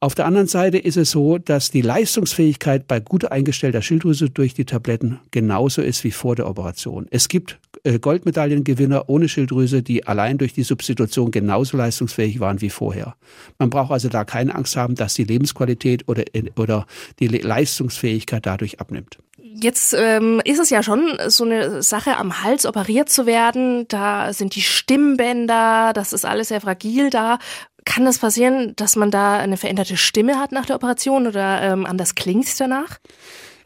Auf 0.00 0.14
der 0.16 0.26
anderen 0.26 0.48
Seite 0.48 0.78
ist 0.78 0.96
es 0.96 1.12
so, 1.12 1.38
dass 1.38 1.70
die 1.70 1.80
Leistungsfähigkeit 1.80 2.88
bei 2.88 2.98
gut 2.98 3.30
eingestellter 3.30 3.82
Schilddrüse 3.82 4.30
durch 4.30 4.52
die 4.52 4.64
Tabletten 4.64 5.20
genauso 5.30 5.80
ist 5.80 6.02
wie 6.02 6.10
vor 6.10 6.34
der 6.34 6.48
Operation. 6.48 7.06
Es 7.10 7.28
gibt 7.28 7.60
Goldmedaillengewinner 7.84 9.08
ohne 9.08 9.28
Schilddrüse, 9.28 9.82
die 9.82 10.06
allein 10.06 10.38
durch 10.38 10.52
die 10.52 10.62
Substitution 10.62 11.30
genauso 11.30 11.76
leistungsfähig 11.76 12.38
waren 12.38 12.60
wie 12.60 12.70
vorher. 12.70 13.16
Man 13.58 13.70
braucht 13.70 13.90
also 13.90 14.08
da 14.08 14.24
keine 14.24 14.54
Angst 14.54 14.76
haben, 14.76 14.94
dass 14.94 15.14
die 15.14 15.24
Lebensqualität 15.24 16.08
oder, 16.08 16.24
oder 16.56 16.86
die 17.18 17.26
Leistungsfähigkeit 17.26 18.46
dadurch 18.46 18.80
abnimmt. 18.80 19.18
Jetzt 19.54 19.94
ähm, 19.98 20.40
ist 20.44 20.60
es 20.60 20.70
ja 20.70 20.82
schon 20.82 21.18
so 21.26 21.44
eine 21.44 21.82
Sache, 21.82 22.16
am 22.16 22.42
Hals 22.42 22.64
operiert 22.64 23.10
zu 23.10 23.26
werden. 23.26 23.86
Da 23.88 24.32
sind 24.32 24.54
die 24.54 24.62
Stimmbänder, 24.62 25.92
das 25.92 26.12
ist 26.12 26.24
alles 26.24 26.48
sehr 26.48 26.60
fragil 26.60 27.10
da. 27.10 27.38
Kann 27.84 28.04
das 28.04 28.18
passieren, 28.18 28.74
dass 28.76 28.96
man 28.96 29.10
da 29.10 29.38
eine 29.38 29.56
veränderte 29.56 29.96
Stimme 29.96 30.38
hat 30.38 30.52
nach 30.52 30.66
der 30.66 30.76
Operation 30.76 31.26
oder 31.26 31.60
ähm, 31.62 31.84
anders 31.84 32.14
klingt 32.14 32.48
danach? 32.60 32.98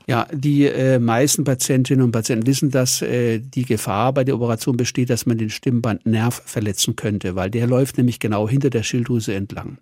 Ja, 0.09 0.29
die 0.33 0.67
äh, 0.67 1.01
meisten 1.01 1.43
Patientinnen 1.43 2.05
und 2.05 2.13
Patienten 2.13 2.47
wissen, 2.47 2.71
dass 2.71 3.03
äh, 3.03 3.41
die 3.41 3.65
Gefahr 3.65 4.13
bei 4.13 4.23
der 4.23 4.37
Operation 4.37 4.77
besteht, 4.77 5.11
dass 5.11 5.27
man 5.27 5.37
den 5.37 5.51
Stimmbandnerv 5.51 6.43
verletzen 6.47 6.95
könnte, 6.95 7.35
weil 7.35 7.51
der 7.51 7.67
läuft 7.67 7.99
nämlich 7.99 8.21
genau 8.21 8.49
hinter 8.49 8.71
der 8.71 8.85
Schilddrüse 8.85 9.35
entlang. 9.35 9.79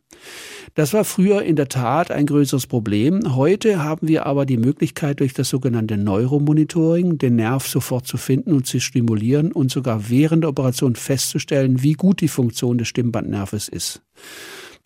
Das 0.74 0.94
war 0.94 1.04
früher 1.04 1.42
in 1.42 1.56
der 1.56 1.68
Tat 1.68 2.10
ein 2.10 2.24
größeres 2.24 2.66
Problem. 2.66 3.36
Heute 3.36 3.84
haben 3.84 4.08
wir 4.08 4.24
aber 4.24 4.46
die 4.46 4.56
Möglichkeit, 4.56 5.20
durch 5.20 5.34
das 5.34 5.50
sogenannte 5.50 5.98
Neuromonitoring 5.98 7.18
den 7.18 7.36
Nerv 7.36 7.68
sofort 7.68 8.06
zu 8.06 8.16
finden 8.16 8.54
und 8.54 8.66
zu 8.66 8.80
stimulieren 8.80 9.52
und 9.52 9.70
sogar 9.70 10.08
während 10.08 10.44
der 10.44 10.50
Operation 10.50 10.96
festzustellen, 10.96 11.82
wie 11.82 11.92
gut 11.92 12.22
die 12.22 12.28
Funktion 12.28 12.78
des 12.78 12.88
Stimmbandnerves 12.88 13.68
ist. 13.68 14.00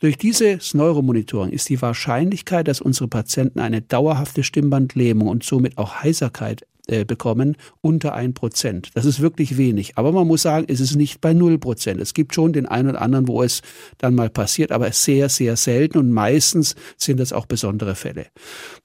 Durch 0.01 0.17
dieses 0.17 0.75
Neuromonitoring 0.75 1.51
ist 1.51 1.69
die 1.69 1.83
Wahrscheinlichkeit, 1.83 2.69
dass 2.69 2.81
unsere 2.81 3.09
Patienten 3.09 3.59
eine 3.59 3.83
dauerhafte 3.83 4.45
Stimmbandlähmung 4.45 5.27
und 5.27 5.43
somit 5.43 5.77
auch 5.77 6.03
Heiserkeit 6.05 6.65
äh, 6.87 7.05
bekommen, 7.05 7.57
unter 7.81 8.15
ein 8.15 8.33
Prozent. 8.33 8.91
Das 8.95 9.05
ist 9.05 9.19
wirklich 9.21 9.59
wenig. 9.59 9.99
Aber 9.99 10.13
man 10.13 10.29
muss 10.29 10.43
sagen, 10.43 10.67
es 10.69 10.79
ist 10.79 10.95
nicht 10.95 11.21
bei 11.21 11.35
null 11.35 11.59
Prozent. 11.59 12.01
Es 12.01 12.15
gibt 12.15 12.33
schon 12.33 12.53
den 12.53 12.67
einen 12.67 12.91
oder 12.91 13.03
anderen, 13.03 13.27
wo 13.27 13.43
es 13.43 13.61
dann 13.99 14.15
mal 14.15 14.31
passiert, 14.31 14.71
aber 14.71 14.93
sehr, 14.93 15.29
sehr 15.29 15.57
selten 15.57 15.99
und 15.99 16.13
meistens 16.13 16.77
sind 16.97 17.19
das 17.19 17.33
auch 17.33 17.47
besondere 17.47 17.97
Fälle. 17.97 18.27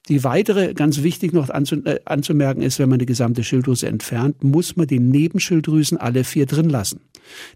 Die 0.08 0.24
weitere, 0.24 0.74
ganz 0.74 1.04
wichtig 1.04 1.32
noch 1.32 1.48
äh, 1.48 2.00
anzumerken 2.04 2.60
ist, 2.60 2.80
wenn 2.80 2.88
man 2.88 2.98
die 2.98 3.06
gesamte 3.06 3.44
Schilddrüse 3.44 3.86
entfernt, 3.86 4.42
muss 4.42 4.74
man 4.74 4.88
die 4.88 4.98
Nebenschilddrüsen 4.98 5.96
alle 5.96 6.24
vier 6.24 6.46
drin 6.46 6.68
lassen. 6.68 7.02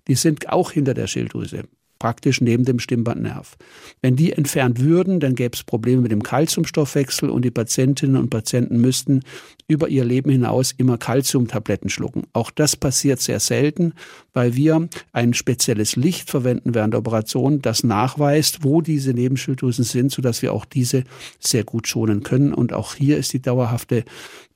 Die 0.07 0.15
sind 0.15 0.49
auch 0.49 0.71
hinter 0.71 0.95
der 0.95 1.09
Schilddrüse 1.09 1.65
praktisch 1.99 2.41
neben 2.41 2.65
dem 2.65 2.79
Stimmbandnerv. 2.79 3.57
Wenn 4.01 4.17
die 4.17 4.33
entfernt 4.33 4.81
würden, 4.81 5.21
dann 5.21 5.35
gäbe 5.35 5.57
es 5.57 5.65
Probleme 5.65 6.03
mit 6.03 6.13
dem 6.13 6.23
Kalziumstoffwechsel 6.23 7.31
und 7.31 7.45
die 7.45 7.51
Patientinnen 7.51 8.17
und 8.17 8.31
Patienten 8.31 8.81
müssten 8.81 9.23
über 9.67 9.89
ihr 9.89 10.05
Leben 10.05 10.31
hinaus 10.31 10.73
immer 10.73 10.97
Kalziumtabletten 10.97 11.91
schlucken. 11.91 12.23
Auch 12.33 12.51
das 12.51 12.75
passiert 12.77 13.21
sehr 13.21 13.39
selten, 13.39 13.93
weil 14.33 14.57
wir 14.57 14.89
ein 15.13 15.35
spezielles 15.35 15.97
Licht 15.97 16.31
verwenden 16.31 16.75
während 16.75 16.95
der 16.95 17.01
Operation, 17.01 17.61
das 17.61 17.85
nachweist, 17.85 18.65
wo 18.65 18.81
diese 18.81 19.13
Nebenschilddrüsen 19.13 19.85
sind, 19.85 20.11
sodass 20.11 20.41
wir 20.41 20.55
auch 20.55 20.65
diese 20.65 21.05
sehr 21.39 21.65
gut 21.65 21.87
schonen 21.87 22.23
können. 22.23 22.55
Und 22.55 22.73
auch 22.73 22.95
hier 22.95 23.19
ist 23.19 23.33
die 23.35 23.43
dauerhafte 23.43 24.05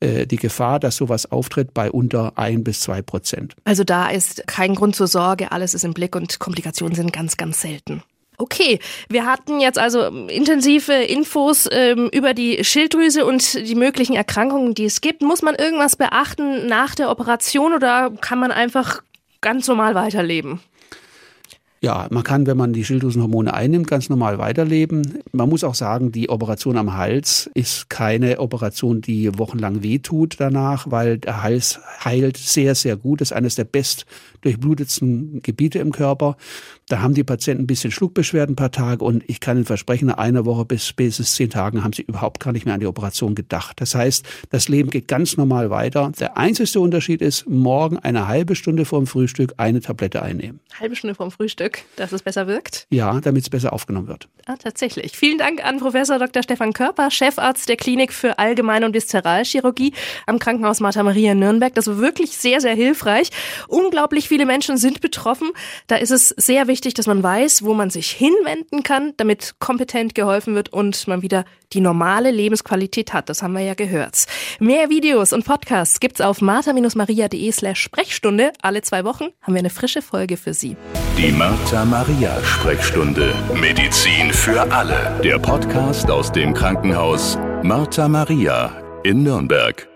äh, 0.03 0.27
die 0.27 0.37
Gefahr, 0.37 0.81
dass 0.81 0.97
sowas 0.97 1.31
auftritt, 1.31 1.73
bei 1.75 1.91
unter 1.91 2.33
ein 2.37 2.65
bis 2.65 2.81
zwei 2.81 3.03
Prozent. 3.03 3.55
Also 3.65 3.85
da 3.85 4.09
ist 4.09 4.47
kein 4.47 4.75
Grund 4.75 4.97
zur 4.97 5.07
Sorge, 5.07 5.53
alles 5.53 5.75
ist 5.75 5.85
im 5.85 5.95
Blick 5.95 6.17
und 6.17 6.39
Komplikationen 6.39 6.95
sind 6.95 7.13
ganz, 7.13 7.37
ganz 7.37 7.61
selten. 7.61 8.03
Okay, 8.39 8.81
wir 9.09 9.27
hatten 9.27 9.61
jetzt 9.61 9.79
also 9.79 10.07
intensive 10.27 10.93
Infos 10.93 11.69
ähm, 11.71 12.09
über 12.13 12.35
die 12.35 12.65
Schilddrüse 12.65 13.25
und 13.25 13.55
die 13.55 13.75
möglichen 13.77 14.17
Erkrankungen, 14.17 14.75
die 14.75 14.87
es 14.87 15.01
gibt. 15.01 15.23
Muss 15.23 15.43
man 15.43 15.55
irgendwas 15.55 15.97
beachten 15.97 16.67
nach 16.67 16.95
der 16.95 17.11
Operation 17.11 17.73
oder 17.73 18.11
kann 18.21 18.41
man 18.41 18.51
einfach 18.51 19.03
ganz 19.41 19.69
normal 19.69 19.95
weiterleben? 19.95 20.61
Ja, 21.85 22.07
man 22.11 22.23
kann, 22.23 22.47
wenn 22.47 22.57
man 22.57 22.73
die 22.73 22.85
Schilddrüsenhormone 22.85 23.53
einnimmt, 23.53 23.89
ganz 23.89 24.09
normal 24.09 24.39
weiterleben. 24.39 25.19
Man 25.33 25.49
muss 25.49 25.65
auch 25.65 25.75
sagen, 25.75 26.13
die 26.13 26.31
Operation 26.31 26.77
am 26.77 26.97
Hals 26.97 27.51
ist 27.55 27.91
keine 27.91 28.39
Operation, 28.39 29.01
die 29.01 29.37
wochenlang 29.37 29.83
wehtut 29.83 30.37
danach, 30.39 30.89
weil 30.89 31.19
der 31.19 31.43
Hals 31.43 31.81
heilt 32.05 32.37
sehr, 32.37 32.77
sehr 32.77 32.97
gut. 32.97 33.21
Das 33.21 33.33
ist 33.33 33.37
eines 33.37 33.57
der 33.57 33.65
best 33.65 34.07
durchblutetsten 34.43 35.43
Gebiete 35.43 35.81
im 35.81 35.91
Körper. 35.91 36.37
Da 36.87 37.01
haben 37.01 37.15
die 37.15 37.25
Patienten 37.25 37.65
ein 37.65 37.67
bisschen 37.67 37.91
Schluckbeschwerden 37.91 38.53
ein 38.53 38.57
paar 38.57 38.71
Tage 38.71 39.05
und 39.05 39.25
ich 39.27 39.41
kann 39.41 39.57
Ihnen 39.57 39.65
versprechen, 39.65 40.09
nach 40.09 40.19
einer 40.19 40.45
Woche 40.45 40.65
bis 40.65 40.87
spätestens 40.87 41.35
zehn 41.35 41.49
Tagen 41.49 41.83
haben 41.83 41.93
sie 41.93 42.03
überhaupt 42.03 42.39
gar 42.39 42.53
nicht 42.53 42.67
mehr 42.67 42.75
an 42.75 42.81
die 42.81 42.87
Operation 42.87 43.35
gedacht. 43.35 43.81
Das 43.81 43.95
heißt, 43.95 44.27
das 44.51 44.69
Leben 44.69 44.91
geht 44.91 45.09
ganz 45.09 45.37
normal 45.37 45.71
weiter. 45.71 46.13
Der 46.21 46.37
einzige 46.37 46.81
Unterschied 46.81 47.23
ist, 47.23 47.49
morgen 47.49 47.99
eine 47.99 48.29
halbe 48.29 48.55
Stunde 48.55 48.85
vor 48.85 49.01
dem 49.01 49.07
Frühstück 49.07 49.55
eine 49.57 49.81
Tablette 49.81 50.23
einnehmen. 50.23 50.61
Halbe 50.79 50.95
Stunde 50.95 51.15
vor 51.15 51.27
dem 51.29 51.33
Frühstück, 51.33 51.72
dass 51.97 52.13
es 52.13 52.23
besser 52.23 52.47
wirkt? 52.47 52.87
Ja, 52.91 53.21
damit 53.21 53.43
es 53.43 53.51
besser 53.51 53.73
aufgenommen 53.73 54.09
wird. 54.09 54.29
Ah, 54.47 54.57
tatsächlich. 54.57 55.17
Vielen 55.17 55.39
Dank 55.39 55.65
an 55.65 55.79
Professor 55.79 56.19
Dr. 56.19 56.43
Stefan 56.43 56.73
Körper, 56.73 57.11
Chefarzt 57.11 57.69
der 57.69 57.77
Klinik 57.77 58.13
für 58.13 58.39
Allgemeine 58.39 58.87
und 58.87 58.95
Viszeralchirurgie 58.95 59.93
am 60.27 60.39
Krankenhaus 60.39 60.81
Martha 60.81 61.03
Maria 61.03 61.35
Nürnberg. 61.35 61.75
Das 61.75 61.87
war 61.87 61.99
wirklich 61.99 62.37
sehr, 62.37 62.61
sehr 62.61 62.75
hilfreich. 62.75 63.31
Unglaublich 63.69 64.29
viele 64.29 64.45
Menschen 64.45 64.79
sind 64.79 65.01
betroffen. 65.01 65.51
Da 65.87 65.97
ist 65.97 66.11
es 66.11 66.31
sehr 66.31 66.67
wichtig, 66.67 66.95
dass 66.95 67.07
man 67.07 67.23
weiß, 67.23 67.65
wo 67.65 67.75
man 67.75 67.91
sich 67.91 68.11
hinwenden 68.11 68.83
kann, 68.83 69.13
damit 69.17 69.55
kompetent 69.61 70.15
geholfen 70.15 70.55
wird 70.55 70.73
und 70.73 71.07
man 71.07 71.23
wieder 71.23 71.45
die 71.73 71.81
normale 71.81 72.31
Lebensqualität 72.31 73.13
hat. 73.13 73.29
Das 73.29 73.43
haben 73.43 73.53
wir 73.55 73.63
ja 73.63 73.75
gehört. 73.75 74.27
Mehr 74.59 74.91
Videos 74.91 75.33
und 75.33 75.45
Podcasts 75.45 76.01
gibt's 76.01 76.21
auf 76.21 76.41
martha-maria.de 76.41 77.53
slash 77.53 77.81
Sprechstunde. 77.81 78.53
Alle 78.61 78.83
zwei 78.83 79.05
Wochen 79.05 79.27
haben 79.41 79.55
wir 79.55 79.61
eine 79.61 79.71
frische 79.71 80.03
Folge 80.03 80.37
für 80.37 80.55
Sie. 80.55 80.77
Die 81.17 81.33
Martha 81.33 81.62
Maria 81.71 82.43
Sprechstunde. 82.43 83.33
Medizin 83.55 84.33
für 84.33 84.61
alle. 84.71 85.19
Der 85.25 85.39
Podcast 85.39 86.11
aus 86.11 86.31
dem 86.31 86.53
Krankenhaus 86.53 87.39
Martha 87.63 88.09
Maria 88.09 88.71
in 89.05 89.23
Nürnberg. 89.23 89.92